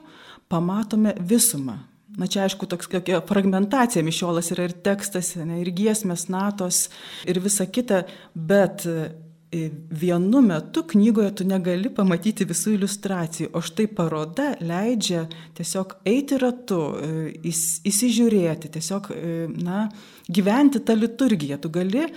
pamatome 0.52 1.16
visumą. 1.20 1.82
Na 2.20 2.28
čia 2.28 2.44
aišku, 2.44 2.68
toks 2.68 2.90
kokia 2.92 3.22
fragmentacija, 3.24 4.04
mišiolas 4.04 4.52
yra 4.52 4.68
ir 4.68 4.76
tekstas, 4.84 5.34
ne, 5.40 5.62
ir 5.64 5.72
giesmės, 5.76 6.28
natos 6.32 6.90
ir 7.28 7.40
visa 7.40 7.64
kita, 7.64 8.02
bet 8.36 8.84
e, 8.84 9.70
vienu 10.02 10.42
metu 10.44 10.84
knygoje 10.92 11.30
tu 11.40 11.48
negali 11.48 11.92
pamatyti 11.92 12.48
visų 12.48 12.76
iliustracijų, 12.76 13.54
o 13.56 13.64
štai 13.64 13.88
paroda 13.96 14.50
leidžia 14.60 15.24
tiesiog 15.56 16.02
eiti 16.12 16.40
ratu, 16.42 16.82
e, 17.00 17.32
įsižiūrėti, 17.48 18.74
tiesiog, 18.76 19.12
e, 19.16 19.34
na, 19.64 19.86
gyventi 20.28 20.84
tą 20.84 21.00
liturgiją. 21.00 21.62
Tu 21.64 21.72
gali 21.72 22.08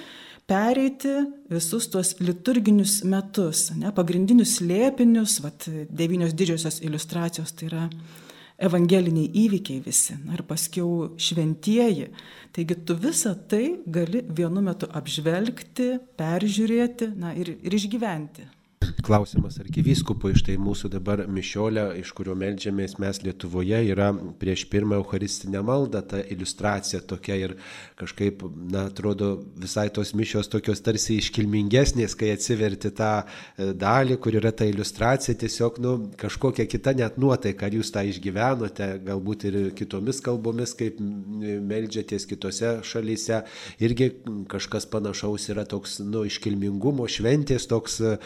pereiti 0.50 1.14
visus 1.50 1.88
tuos 1.92 2.14
liturginius 2.20 3.00
metus, 3.08 3.70
ne, 3.78 3.92
pagrindinius 3.96 4.58
slėpinius, 4.58 5.38
vat, 5.44 5.68
devynios 5.88 6.34
didžiosios 6.36 6.80
iliustracijos, 6.84 7.54
tai 7.56 7.70
yra 7.70 7.84
evangeliniai 8.64 9.32
įvykiai 9.44 9.82
visi, 9.82 10.16
na 10.24 10.36
ir 10.36 10.44
paskiau 10.46 11.14
šventieji. 11.18 12.10
Taigi 12.54 12.76
tu 12.86 12.94
visą 12.94 13.34
tai 13.50 13.80
gali 13.86 14.22
vienu 14.28 14.62
metu 14.62 14.86
apžvelgti, 14.94 15.88
peržiūrėti 16.18 17.10
na, 17.18 17.34
ir, 17.34 17.56
ir 17.58 17.80
išgyventi 17.80 18.46
klausimas 19.04 19.58
arkivyskupui, 19.62 20.34
štai 20.38 20.56
mūsų 20.60 20.90
dabar 20.92 21.24
mišiolė, 21.30 21.86
iš 22.00 22.12
kurio 22.16 22.34
melžiamės 22.38 22.96
mes 23.02 23.20
Lietuvoje, 23.24 23.80
yra 23.90 24.10
prieš 24.40 24.66
pirmą 24.72 24.98
Eucharistinę 25.00 25.62
maldą, 25.64 26.02
ta 26.08 26.20
iliustracija 26.20 27.02
tokia 27.08 27.36
ir 27.40 27.54
kažkaip, 28.00 28.42
na, 28.72 28.86
atrodo, 28.90 29.30
visai 29.60 29.86
tos 29.94 30.14
mišios 30.16 30.50
tokios 30.52 30.82
tarsi 30.84 31.18
iškilmingesnės, 31.20 32.16
kai 32.18 32.32
atsiverti 32.34 32.92
tą 32.96 33.10
e, 33.22 33.70
dalį, 33.78 34.18
kur 34.22 34.38
yra 34.40 34.52
ta 34.52 34.66
iliustracija, 34.68 35.36
tiesiog, 35.40 35.80
nu, 35.84 35.94
kažkokia 36.20 36.66
kita 36.70 36.94
net 36.98 37.18
nuotaika, 37.20 37.68
ar 37.68 37.78
jūs 37.78 37.92
tą 37.94 38.04
išgyvenote, 38.08 38.90
galbūt 39.06 39.48
ir 39.50 39.58
kitomis 39.78 40.22
kalbomis, 40.24 40.74
kaip 40.78 41.00
melžiatės 41.00 42.28
kitose 42.30 42.76
šalyse, 42.86 43.42
irgi 43.84 44.10
kažkas 44.50 44.88
panašaus 44.90 45.48
yra 45.52 45.66
toks, 45.68 45.98
nu, 46.04 46.24
iškilmingumo 46.28 47.08
šventės, 47.10 47.68
toks 47.70 48.00
e, 48.00 48.16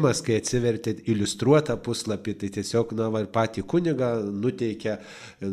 tyrimas 0.00 0.22
kai 0.24 0.38
atsivertėt 0.40 1.02
iliustruotą 1.08 1.76
puslapį, 1.84 2.34
tai 2.40 2.48
tiesiog, 2.54 2.94
na, 2.96 3.10
va, 3.10 3.20
ir 3.20 3.28
patį 3.28 3.64
kunigą 3.68 4.22
nuteikia 4.24 4.98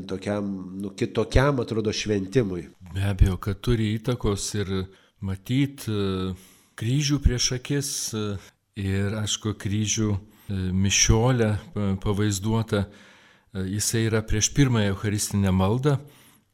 tokiam, 0.07 0.47
nu, 0.79 0.91
kitokiam, 0.95 1.59
atrodo, 1.59 1.91
šventimui. 1.91 2.67
Be 2.93 3.03
abejo, 3.03 3.37
kad 3.37 3.59
turi 3.59 3.95
įtakos 3.97 4.55
ir 4.55 4.87
matyti 5.21 5.91
e, 5.91 6.33
kryžių 6.77 7.19
prieš 7.19 7.51
akis 7.57 8.13
e, 8.13 8.37
ir, 8.79 9.17
aišku, 9.19 9.55
kryžių 9.59 10.11
e, 10.13 10.19
mišiolę 10.71 11.51
pavaizduota, 12.03 12.87
jisai 13.53 14.05
yra 14.07 14.21
prieš 14.21 14.53
pirmąją 14.53 14.93
Eucharistinę 14.93 15.51
maldą. 15.51 15.97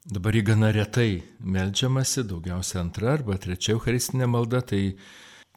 Dabar 0.04 0.34
jį 0.36 0.42
gana 0.44 0.70
retai 0.72 1.22
melžiamasi, 1.40 2.26
daugiausia 2.28 2.82
antra 2.82 3.14
arba 3.14 3.38
trečia 3.40 3.72
Eucharistinė 3.72 4.28
malda, 4.28 4.60
tai 4.60 4.96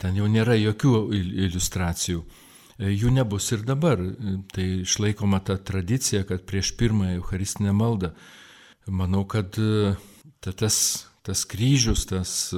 ten 0.02 0.18
jau 0.18 0.28
nėra 0.30 0.58
jokių 0.58 0.94
iliustracijų. 1.18 2.24
E, 2.78 2.92
jų 2.94 3.12
nebus 3.16 3.50
ir 3.56 3.66
dabar. 3.66 4.02
E, 4.02 4.38
tai 4.54 4.68
išlaikoma 4.84 5.42
ta 5.46 5.58
tradicija, 5.58 6.24
kad 6.28 6.46
prieš 6.50 6.76
pirmąją 6.78 7.22
Eucharistinę 7.22 7.74
maldą. 7.74 8.14
Manau, 8.88 9.26
kad 9.28 9.58
e, 9.60 9.96
tas, 10.46 10.78
tas 11.26 11.44
kryžius, 11.50 12.06
tas 12.08 12.54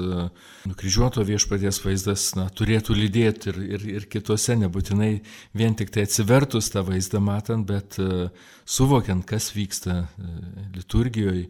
nukryžiuoto 0.69 1.23
viešpaties 1.25 1.80
vaizdas 1.82 2.28
na, 2.38 2.45
turėtų 2.54 2.93
lydėti 2.93 3.49
ir, 3.49 3.62
ir, 3.78 3.86
ir 3.95 4.06
kitose, 4.12 4.54
nebūtinai 4.62 5.13
vien 5.58 5.78
tik 5.80 5.89
tai 5.95 6.04
atsivertus 6.06 6.69
tą 6.69 6.84
vaizdą 6.86 7.17
matant, 7.23 7.65
bet 7.65 7.97
suvokiant, 8.69 9.25
kas 9.25 9.49
vyksta 9.56 10.04
liturgijoje, 10.75 11.47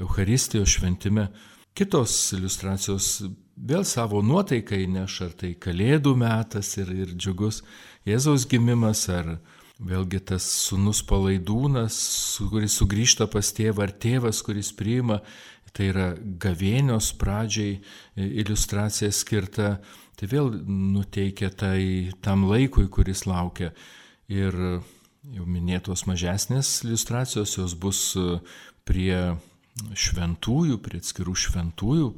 Euharistijos 0.00 0.72
šventime. 0.78 1.26
Kitos 1.76 2.16
iliustracijos 2.36 3.10
vėl 3.56 3.84
savo 3.88 4.22
nuotaiką 4.22 4.78
įneš, 4.84 5.20
ar 5.26 5.34
tai 5.40 5.54
kalėdų 5.58 6.14
metas 6.20 6.76
ir, 6.80 6.92
ir 6.92 7.14
džiugus 7.16 7.62
Jėzaus 8.06 8.46
gimimas, 8.46 9.08
ar 9.10 9.38
vėlgi 9.82 10.20
tas 10.30 10.44
sunus 10.68 11.02
palaidūnas, 11.04 11.96
kuris 12.52 12.76
sugrįžta 12.78 13.26
pas 13.28 13.50
tėvą, 13.56 13.88
ar 13.88 13.92
tėvas, 13.92 14.40
kuris 14.46 14.70
priima, 14.76 15.20
tai 15.76 15.90
yra 15.90 16.06
gavėnios 16.16 17.10
pradžiai 17.20 17.80
iliustracija 18.16 19.10
skirta, 19.12 19.76
tai 20.16 20.28
vėl 20.30 20.52
nuteikia 20.64 21.50
tai 21.52 22.12
tam 22.24 22.46
laikui, 22.48 22.86
kuris 22.88 23.26
laukia. 23.28 23.74
Ir 24.32 24.56
jau 25.34 25.44
minėtos 25.44 26.06
mažesnės 26.08 26.80
iliustracijos, 26.86 27.58
jos 27.58 27.74
bus 27.76 28.00
prie 28.88 29.36
šventųjų, 29.92 30.78
prie 30.80 31.02
atskirų 31.02 31.34
šventųjų, 31.36 32.08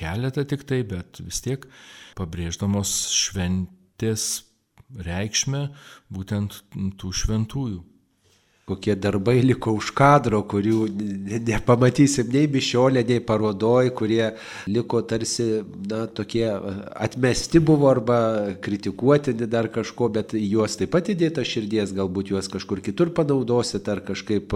keletą 0.00 0.46
tik 0.48 0.66
tai, 0.68 0.82
bet 0.88 1.20
vis 1.24 1.42
tiek 1.44 1.66
pabrėždamos 2.18 2.94
šventės 3.14 4.26
reikšmę 5.06 5.66
būtent 6.10 6.62
tų 6.98 7.12
šventųjų 7.22 7.84
kokie 8.70 8.94
darbai 8.96 9.40
liko 9.42 9.74
už 9.76 9.90
kadro, 9.98 10.42
kurių 10.46 10.84
nepamatysim 11.48 12.30
nei 12.32 12.46
bišiolė, 12.50 13.02
nei 13.08 13.20
parodoj, 13.24 13.90
kurie 13.98 14.22
liko 14.70 15.02
tarsi, 15.10 15.48
na, 15.90 16.04
tokie 16.06 16.46
atmesti 16.50 17.62
buvo 17.62 17.90
arba 17.90 18.20
kritikuotini 18.62 19.50
dar 19.50 19.70
kažko, 19.74 20.10
bet 20.14 20.34
juos 20.38 20.78
taip 20.80 20.94
pat 20.94 21.10
įdėta 21.12 21.44
širdies, 21.46 21.94
galbūt 21.96 22.34
juos 22.34 22.50
kažkur 22.52 22.82
kitur 22.86 23.12
panaudosit, 23.16 23.90
ar 23.90 24.04
kažkaip 24.06 24.54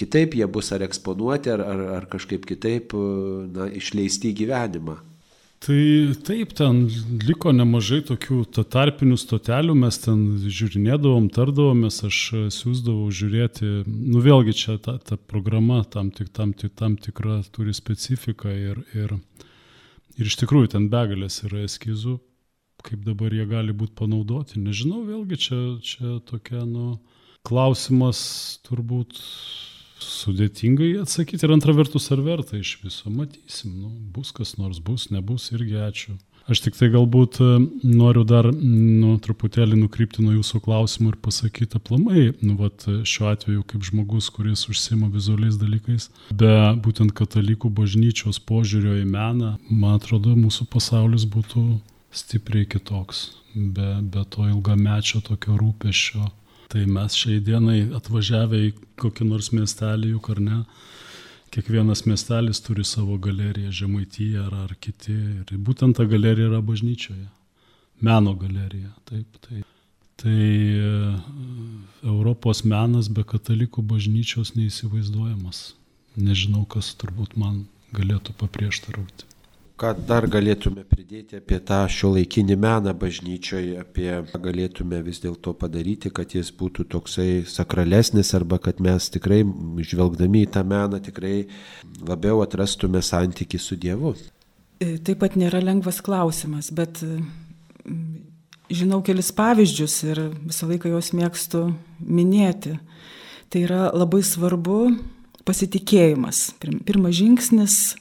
kitaip 0.00 0.38
jie 0.38 0.48
bus 0.50 0.72
ar 0.76 0.86
eksponuoti, 0.86 1.54
ar, 1.56 1.66
ar, 1.74 1.86
ar 2.00 2.10
kažkaip 2.10 2.46
kitaip, 2.48 2.96
na, 3.54 3.70
išleisti 3.80 4.30
į 4.30 4.42
gyvenimą. 4.44 5.00
Tai 5.60 6.14
taip, 6.24 6.54
ten 6.56 6.86
liko 7.28 7.50
nemažai 7.52 7.98
tokių 8.08 8.38
to 8.56 8.62
tarpinių 8.64 9.18
stotelių, 9.20 9.74
mes 9.76 9.98
ten 10.00 10.22
žiūrinėdavom, 10.40 11.26
tardavomės, 11.36 11.98
aš 12.08 12.20
siūsdavau 12.56 13.10
žiūrėti, 13.12 13.68
nu 13.84 14.22
vėlgi 14.24 14.54
čia 14.56 14.78
ta, 14.80 14.94
ta 15.04 15.18
programa 15.20 15.82
tam, 15.84 16.08
tik, 16.16 16.30
tam, 16.32 16.54
tik, 16.56 16.72
tam 16.80 16.96
tikra 16.96 17.42
turi 17.52 17.76
specifiką 17.76 18.54
ir, 18.56 18.80
ir, 18.96 19.12
ir 20.16 20.32
iš 20.32 20.38
tikrųjų 20.40 20.72
ten 20.78 20.88
begalės 20.88 21.42
yra 21.44 21.66
eskizų, 21.66 22.16
kaip 22.80 23.04
dabar 23.04 23.36
jie 23.36 23.44
gali 23.50 23.76
būti 23.76 23.98
panaudoti. 24.00 24.64
Nežinau, 24.64 25.02
vėlgi 25.10 25.42
čia, 25.44 25.60
čia 25.84 26.16
tokia, 26.24 26.64
nu, 26.64 26.94
klausimas 27.44 28.22
turbūt 28.64 29.20
sudėtingai 30.04 30.94
atsakyti 31.02 31.46
ir 31.46 31.54
antra 31.54 31.74
vertus 31.76 32.10
ar 32.14 32.22
verta 32.24 32.58
iš 32.58 32.78
viso, 32.84 33.12
matysim, 33.12 33.76
nu, 33.76 33.92
bus 34.14 34.32
kas 34.36 34.56
nors 34.60 34.80
bus, 34.84 35.08
nebus 35.14 35.50
irgi 35.54 35.78
ačiū. 35.86 36.16
Aš 36.50 36.64
tik 36.64 36.74
tai 36.74 36.88
galbūt 36.90 37.36
e, 37.44 37.48
noriu 37.86 38.24
dar 38.26 38.48
nu, 38.50 39.12
truputėlį 39.22 39.76
nukrypti 39.78 40.24
nuo 40.24 40.32
jūsų 40.34 40.62
klausimų 40.64 41.12
ir 41.12 41.18
pasakyti 41.22 41.78
aplamai, 41.78 42.24
nu, 42.40 42.56
vat, 42.58 42.86
šiuo 43.06 43.28
atveju 43.30 43.62
kaip 43.70 43.84
žmogus, 43.86 44.30
kuris 44.34 44.64
užsima 44.72 45.10
vizualiais 45.12 45.60
dalykais, 45.60 46.08
be 46.34 46.54
būtent 46.82 47.14
katalikų 47.14 47.70
bažnyčios 47.76 48.40
požiūrio 48.48 48.96
į 49.02 49.06
meną, 49.12 49.52
man 49.68 50.00
atrodo, 50.00 50.34
mūsų 50.38 50.66
pasaulis 50.72 51.28
būtų 51.30 51.62
stipriai 52.10 52.66
kitoks, 52.66 53.28
be, 53.54 54.00
be 54.02 54.26
to 54.34 54.48
ilgamečio 54.48 55.22
tokio 55.26 55.54
rūpešio. 55.60 56.26
Tai 56.70 56.84
mes 56.86 57.16
šiai 57.18 57.40
dienai 57.42 57.80
atvažiavę 57.98 58.60
į 58.68 58.70
kokį 59.00 59.26
nors 59.26 59.50
miestelį, 59.50 60.12
juk 60.14 60.28
ar 60.30 60.40
ne, 60.44 60.58
kiekvienas 61.50 62.04
miestelis 62.06 62.62
turi 62.62 62.84
savo 62.86 63.16
galeriją, 63.18 63.72
žemaityje 63.80 64.38
ar, 64.44 64.54
ar 64.68 64.76
kiti. 64.78 65.16
Ir 65.42 65.50
būtent 65.66 65.98
ta 65.98 66.06
galerija 66.06 66.52
yra 66.52 66.60
bažnyčioje. 66.62 67.26
Meno 68.06 68.36
galerija. 68.38 68.92
Taip, 69.10 69.40
taip. 69.48 69.66
Tai 70.20 70.36
e, 70.36 70.92
Europos 72.04 72.62
menas 72.68 73.08
be 73.08 73.24
katalikų 73.24 73.82
bažnyčios 73.90 74.54
neįsivaizduojamas. 74.56 75.62
Nežinau, 76.20 76.66
kas 76.68 76.92
turbūt 77.00 77.38
man 77.40 77.64
galėtų 77.96 78.36
paprieštarauti. 78.40 79.29
Ką 79.80 79.94
dar 80.04 80.26
galėtume 80.28 80.82
pridėti 80.84 81.38
apie 81.38 81.56
tą 81.64 81.78
šio 81.88 82.10
laikinį 82.12 82.56
meną 82.60 82.92
bažnyčioje, 83.00 83.78
apie 83.80 84.10
ką 84.28 84.40
galėtume 84.44 84.98
vis 85.06 85.22
dėlto 85.22 85.54
padaryti, 85.56 86.10
kad 86.12 86.34
jis 86.36 86.50
būtų 86.52 86.84
toksai 86.92 87.46
sakralesnis 87.48 88.34
arba 88.36 88.58
kad 88.60 88.82
mes 88.84 89.08
tikrai, 89.14 89.38
žvelgdami 89.80 90.42
į 90.44 90.50
tą 90.56 90.66
meną, 90.68 91.00
tikrai 91.00 91.46
labiau 92.04 92.42
atrastume 92.44 93.00
santyki 93.00 93.56
su 93.56 93.78
Dievu. 93.80 94.12
E, 94.84 94.98
taip 95.00 95.22
pat 95.22 95.38
nėra 95.40 95.62
lengvas 95.64 96.02
klausimas, 96.04 96.68
bet 96.76 97.00
žinau 98.68 99.00
kelis 99.06 99.32
pavyzdžius 99.32 99.96
ir 100.10 100.22
visą 100.42 100.68
laiką 100.68 100.92
juos 100.92 101.14
mėgstu 101.16 101.70
minėti. 102.04 102.76
Tai 103.48 103.64
yra 103.64 103.88
labai 103.96 104.20
svarbu 104.28 104.82
pasitikėjimas. 105.48 106.50
Pirmas 106.60 107.16
žingsnis 107.16 107.80
Mm, 107.90 107.99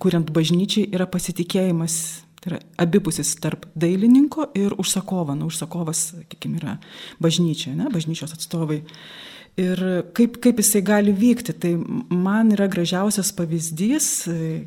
kuriant 0.00 0.30
bažnyčiai, 0.34 0.88
yra 0.94 1.06
pasitikėjimas, 1.10 1.96
tai 2.42 2.52
yra 2.52 2.60
abipusis 2.84 3.34
tarp 3.42 3.66
dailininko 3.78 4.50
ir 4.58 4.76
užsakovo. 4.78 5.36
Na, 5.38 5.48
užsakovas, 5.48 6.04
sakykime, 6.12 6.60
yra 6.60 6.76
bažnyčia, 7.22 7.74
ne, 7.78 7.88
bažnyčios 7.92 8.36
atstovai. 8.36 8.82
Ir 9.58 9.80
kaip, 10.14 10.36
kaip 10.38 10.60
jisai 10.62 10.84
gali 10.86 11.10
vykti, 11.10 11.54
tai 11.58 11.72
man 12.14 12.52
yra 12.54 12.68
gražiausias 12.70 13.32
pavyzdys, 13.34 14.10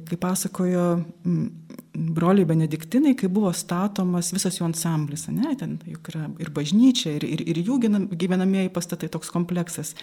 kaip 0.10 0.20
pasakojo 0.20 0.88
mm, 1.00 1.46
broliai 2.18 2.48
benediktinai, 2.50 3.14
kai 3.16 3.30
buvo 3.32 3.54
statomas 3.56 4.34
visas 4.36 4.60
jų 4.60 4.66
ansamblis, 4.68 5.30
ne, 5.32 5.54
ten 5.60 5.78
juk 5.88 6.12
yra 6.12 6.26
ir 6.44 6.52
bažnyčia, 6.56 7.16
ir, 7.20 7.28
ir, 7.28 7.46
ir 7.54 7.62
jų 7.64 7.80
gyvenamieji 8.12 8.74
pastatai 8.76 9.08
toks 9.12 9.32
kompleksas. 9.32 9.94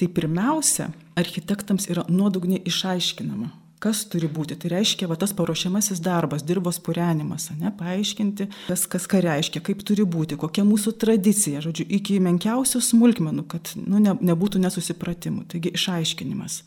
Tai 0.00 0.08
pirmiausia, 0.16 0.88
architektams 1.20 1.90
yra 1.92 2.06
nuodugniai 2.08 2.64
išaiškinama, 2.66 3.52
kas 3.84 4.04
turi 4.10 4.28
būti. 4.30 4.56
Tai 4.60 4.72
reiškia, 4.72 5.08
va, 5.10 5.18
tas 5.20 5.34
paruošiamasis 5.36 6.00
darbas, 6.04 6.44
dirbos 6.46 6.80
purenimas, 6.84 7.50
ne, 7.60 7.72
paaiškinti, 7.78 8.48
kas, 8.68 8.86
kas 8.90 9.08
ką 9.10 9.20
reiškia, 9.24 9.62
kaip 9.64 9.84
turi 9.86 10.06
būti, 10.08 10.38
kokia 10.40 10.64
mūsų 10.68 10.96
tradicija, 11.04 11.62
žodžiu, 11.64 11.86
iki 11.98 12.20
menkiausių 12.24 12.82
smulkmenų, 12.88 13.46
kad 13.54 13.74
nu, 13.80 14.00
ne, 14.02 14.16
nebūtų 14.32 14.62
nesusipratimų. 14.64 15.48
Taigi 15.52 15.74
išaiškinimas. 15.76 16.62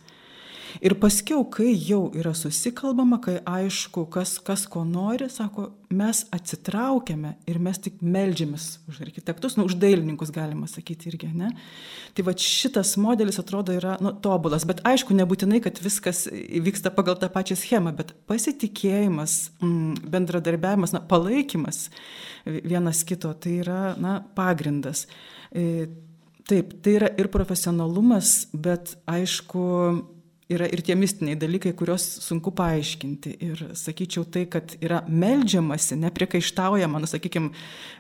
Ir 0.84 0.94
paskiau, 1.02 1.42
kai 1.50 1.72
jau 1.74 2.08
yra 2.18 2.34
susikalbama, 2.38 3.18
kai 3.24 3.38
aišku, 3.48 4.06
kas, 4.14 4.36
kas 4.44 4.66
ko 4.70 4.84
nori, 4.86 5.26
sako, 5.32 5.72
mes 5.90 6.22
atsitraukiame 6.36 7.34
ir 7.50 7.58
mes 7.64 7.80
tik 7.82 8.02
melžiamės 8.04 8.68
už 8.92 9.00
architektus, 9.08 9.56
nu, 9.58 9.66
už 9.70 9.78
dailininkus 9.82 10.34
galima 10.36 10.68
sakyti 10.70 11.10
irgi, 11.10 11.32
ne? 11.34 11.50
Tai 12.14 12.26
va 12.28 12.36
šitas 12.38 12.94
modelis 13.02 13.40
atrodo 13.42 13.74
yra 13.74 13.96
nu, 14.04 14.12
tobulas, 14.22 14.68
bet 14.70 14.84
aišku, 14.88 15.16
nebūtinai, 15.18 15.62
kad 15.66 15.80
viskas 15.82 16.26
vyksta 16.30 16.92
pagal 16.94 17.18
tą 17.22 17.32
pačią 17.34 17.58
schemą, 17.58 17.96
bet 17.98 18.14
pasitikėjimas, 18.30 19.38
mm, 19.62 20.10
bendradarbiavimas, 20.14 20.94
na, 20.94 21.02
palaikymas 21.02 21.88
vienas 22.46 23.02
kito, 23.08 23.32
tai 23.34 23.62
yra 23.64 23.96
na, 24.02 24.20
pagrindas. 24.38 25.08
E, 25.50 25.88
taip, 26.48 26.78
tai 26.84 27.00
yra 27.00 27.10
ir 27.18 27.32
profesionalumas, 27.34 28.52
bet 28.54 28.94
aišku, 29.10 29.66
yra 30.52 30.68
ir 30.72 30.82
tie 30.86 30.96
mistiniai 30.96 31.36
dalykai, 31.40 31.74
kuriuos 31.76 32.04
sunku 32.24 32.54
paaiškinti. 32.56 33.34
Ir 33.44 33.64
sakyčiau 33.78 34.24
tai, 34.32 34.46
kad 34.52 34.78
yra 34.84 35.02
melžiamasi, 35.08 35.98
nepriekaištaujama, 36.00 37.02
nu, 37.04 37.10
sakykime, 37.10 37.52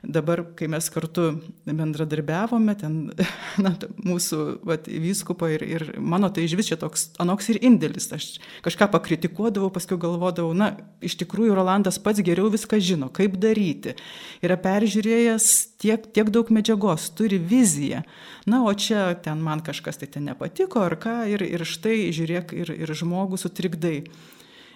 dabar, 0.03 0.43
kai 0.57 0.69
mes 0.71 0.87
kartu 0.93 1.27
bendradarbiavome, 1.67 2.77
ten 2.79 2.97
na, 3.65 3.73
mūsų 4.07 4.41
vat, 4.67 4.87
vyskupo 4.87 5.49
ir, 5.51 5.65
ir 5.67 5.87
mano 5.99 6.31
tai 6.31 6.47
iš 6.47 6.55
vis 6.59 6.71
čia 6.71 6.79
toks 6.79 7.09
anoks 7.23 7.51
ir 7.51 7.61
indėlis. 7.67 8.07
Aš 8.15 8.29
kažką 8.65 8.89
pakritikuodavau, 8.95 9.71
paskui 9.75 9.99
galvodavau, 10.01 10.55
na, 10.57 10.73
iš 11.03 11.19
tikrųjų 11.19 11.57
Rolandas 11.57 11.99
pats 11.99 12.23
geriau 12.23 12.51
viską 12.53 12.79
žino, 12.79 13.11
kaip 13.13 13.35
daryti. 13.43 13.97
Yra 14.45 14.55
peržiūrėjęs 14.61 15.51
tiek, 15.83 16.07
tiek 16.15 16.31
daug 16.33 16.49
medžiagos, 16.53 17.11
turi 17.17 17.39
viziją. 17.41 18.03
Na, 18.47 18.63
o 18.63 18.71
čia 18.73 19.11
ten 19.19 19.41
man 19.43 19.61
kažkas 19.65 19.99
tai 19.99 20.07
ten 20.11 20.27
nepatiko 20.29 20.81
ar 20.85 20.95
ką 20.99 21.19
ir, 21.27 21.43
ir 21.43 21.65
štai 21.67 22.07
žiūrėk 22.37 22.53
ir, 22.53 22.71
ir 22.75 22.93
žmogų 22.93 23.37
sutrikdai. 23.37 24.05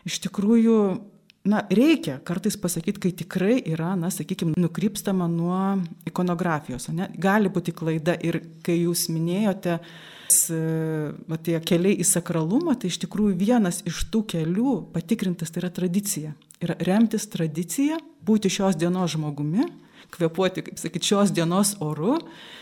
Iš 0.05 0.19
tikrųjų, 0.25 0.77
na, 1.45 1.65
reikia 1.69 2.19
kartais 2.23 2.57
pasakyti, 2.57 2.99
kai 2.99 3.11
tikrai 3.11 3.61
yra, 3.61 3.95
na, 3.95 4.09
sakykime, 4.09 4.55
nukrypstama 4.57 5.27
nuo 5.27 5.81
ikonografijos. 6.05 6.89
Ne? 6.89 7.09
Gali 7.17 7.49
būti 7.49 7.71
klaida 7.73 8.15
ir 8.19 8.41
kai 8.63 8.81
jūs 8.81 9.09
minėjote, 9.11 9.79
va, 11.27 11.37
tie 11.43 11.59
keliai 11.59 11.99
į 11.99 12.07
sakralumą, 12.07 12.75
tai 12.79 12.89
iš 12.89 13.01
tikrųjų 13.03 13.35
vienas 13.37 13.81
iš 13.85 14.07
tų 14.11 14.23
kelių 14.31 14.77
patikrintas 14.93 15.51
tai 15.51 15.65
yra 15.65 15.71
tradicija. 15.73 16.33
Yra 16.61 16.77
remtis 16.79 17.25
tradicija, 17.27 17.97
būti 18.25 18.49
šios 18.53 18.77
dienos 18.77 19.15
žmogumi 19.15 19.65
kvepuoti, 20.11 20.63
kaip 20.67 20.79
sakyti, 20.79 21.11
šios 21.11 21.31
dienos 21.35 21.73
oru, 21.83 22.17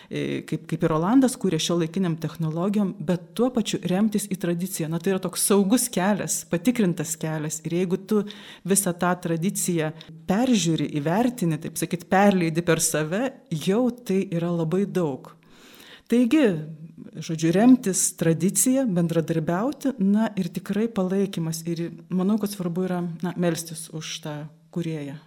e, 0.09 0.41
kaip, 0.49 0.65
kaip 0.69 0.83
ir 0.85 0.93
Rolandas 0.93 1.35
kūrė 1.39 1.59
šio 1.61 1.79
laikiniam 1.81 2.17
technologijom, 2.21 2.93
bet 3.05 3.31
tuo 3.37 3.49
pačiu 3.55 3.81
remtis 3.89 4.27
į 4.31 4.39
tradiciją. 4.43 4.89
Na 4.91 5.01
tai 5.01 5.13
yra 5.15 5.23
toks 5.23 5.47
saugus 5.49 5.87
kelias, 5.93 6.41
patikrintas 6.49 7.15
kelias. 7.19 7.61
Ir 7.67 7.79
jeigu 7.81 7.99
tu 8.09 8.23
visą 8.67 8.93
tą 8.97 9.13
tradiciją 9.25 9.91
peržiūri, 10.29 10.91
įvertini, 10.99 11.59
taip 11.61 11.79
sakyti, 11.81 12.09
perleidi 12.09 12.65
per 12.65 12.83
save, 12.83 13.25
jau 13.67 13.87
tai 13.91 14.23
yra 14.29 14.53
labai 14.53 14.85
daug. 14.85 15.33
Taigi, 16.09 16.45
žodžiu, 17.21 17.51
remtis 17.53 18.07
tradiciją, 18.17 18.87
bendradarbiauti, 18.97 19.93
na 20.01 20.31
ir 20.39 20.49
tikrai 20.49 20.87
palaikymas. 20.89 21.61
Ir 21.69 21.89
manau, 22.09 22.39
kad 22.41 22.49
svarbu 22.49 22.87
yra 22.87 23.03
na, 23.21 23.35
melstis 23.37 23.91
už 23.93 24.15
tą 24.25 24.37
kurėją. 24.73 25.19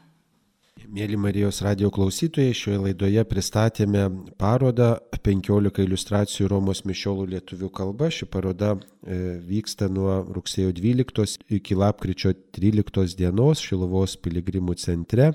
Mėly 0.91 1.17
Marijos 1.21 1.61
radio 1.63 1.91
klausytojai, 1.95 2.55
šioje 2.57 2.79
laidoje 2.81 3.23
pristatėme 3.29 4.03
parodą 4.41 4.97
15 5.15 5.83
iliustracijų 5.85 6.49
Romos 6.51 6.83
mišiolų 6.89 7.29
lietuvių 7.37 7.69
kalba. 7.75 8.09
Ši 8.11 8.27
paroda 8.27 8.73
e, 8.75 9.19
vyksta 9.47 9.87
nuo 9.93 10.19
rugsėjo 10.35 10.73
12 10.75 11.39
iki 11.59 11.79
lapkričio 11.79 12.35
13 12.57 13.15
dienos 13.21 13.63
Šilovos 13.63 14.17
piligrimų 14.25 14.75
centre. 14.83 15.31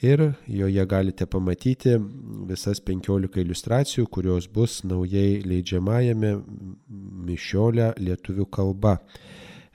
Ir 0.00 0.30
joje 0.48 0.86
galite 0.88 1.26
pamatyti 1.28 1.98
visas 2.48 2.80
15 2.80 3.42
iliustracijų, 3.42 4.06
kurios 4.08 4.48
bus 4.48 4.78
naujai 4.88 5.42
leidžiamajame 5.44 6.38
mišiolė 7.28 7.92
lietuvių 8.00 8.48
kalba 8.48 8.96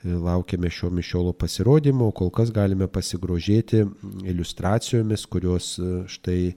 laukiame 0.06 0.70
šio 0.70 0.90
mišiolo 0.90 1.34
pasirodymo, 1.34 2.12
kol 2.12 2.30
kas 2.34 2.52
galime 2.54 2.88
pasigrožėti 2.88 3.84
iliustracijomis, 4.26 5.26
kurios 5.26 5.76
e, 5.80 5.92
štai 6.12 6.40
e, 6.52 6.56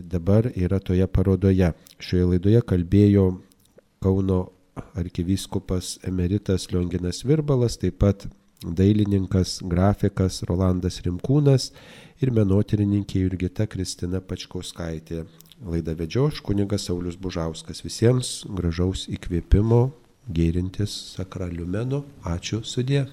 dabar 0.00 0.48
yra 0.54 0.80
toje 0.80 1.06
parodoje. 1.06 1.72
Šioje 2.00 2.32
laidoje 2.34 2.64
kalbėjo 2.66 3.30
Kauno 4.00 4.46
arkivyskupas 4.96 5.98
emeritas 6.08 6.70
Lionginas 6.72 7.20
Virbalas, 7.28 7.76
taip 7.76 7.98
pat 8.00 8.24
dailininkas, 8.64 9.58
grafikas 9.64 10.40
Rolandas 10.48 11.00
Rimkūnas 11.04 11.70
ir 12.20 12.32
menotyrininkė 12.32 13.26
Jurgita 13.26 13.66
Kristina 13.68 14.20
Pačkauskaitė. 14.24 15.26
Laidą 15.60 15.92
vedžioš 15.92 16.40
kunigas 16.40 16.86
Saulis 16.88 17.18
Bužauskas. 17.20 17.82
Visiems 17.84 18.46
gražaus 18.48 19.04
įkvėpimo 19.12 19.90
gėrintis 20.36 20.94
sakraliu 21.16 21.66
menu. 21.66 22.04
Ačiū 22.24 22.62
sudė. 22.64 23.06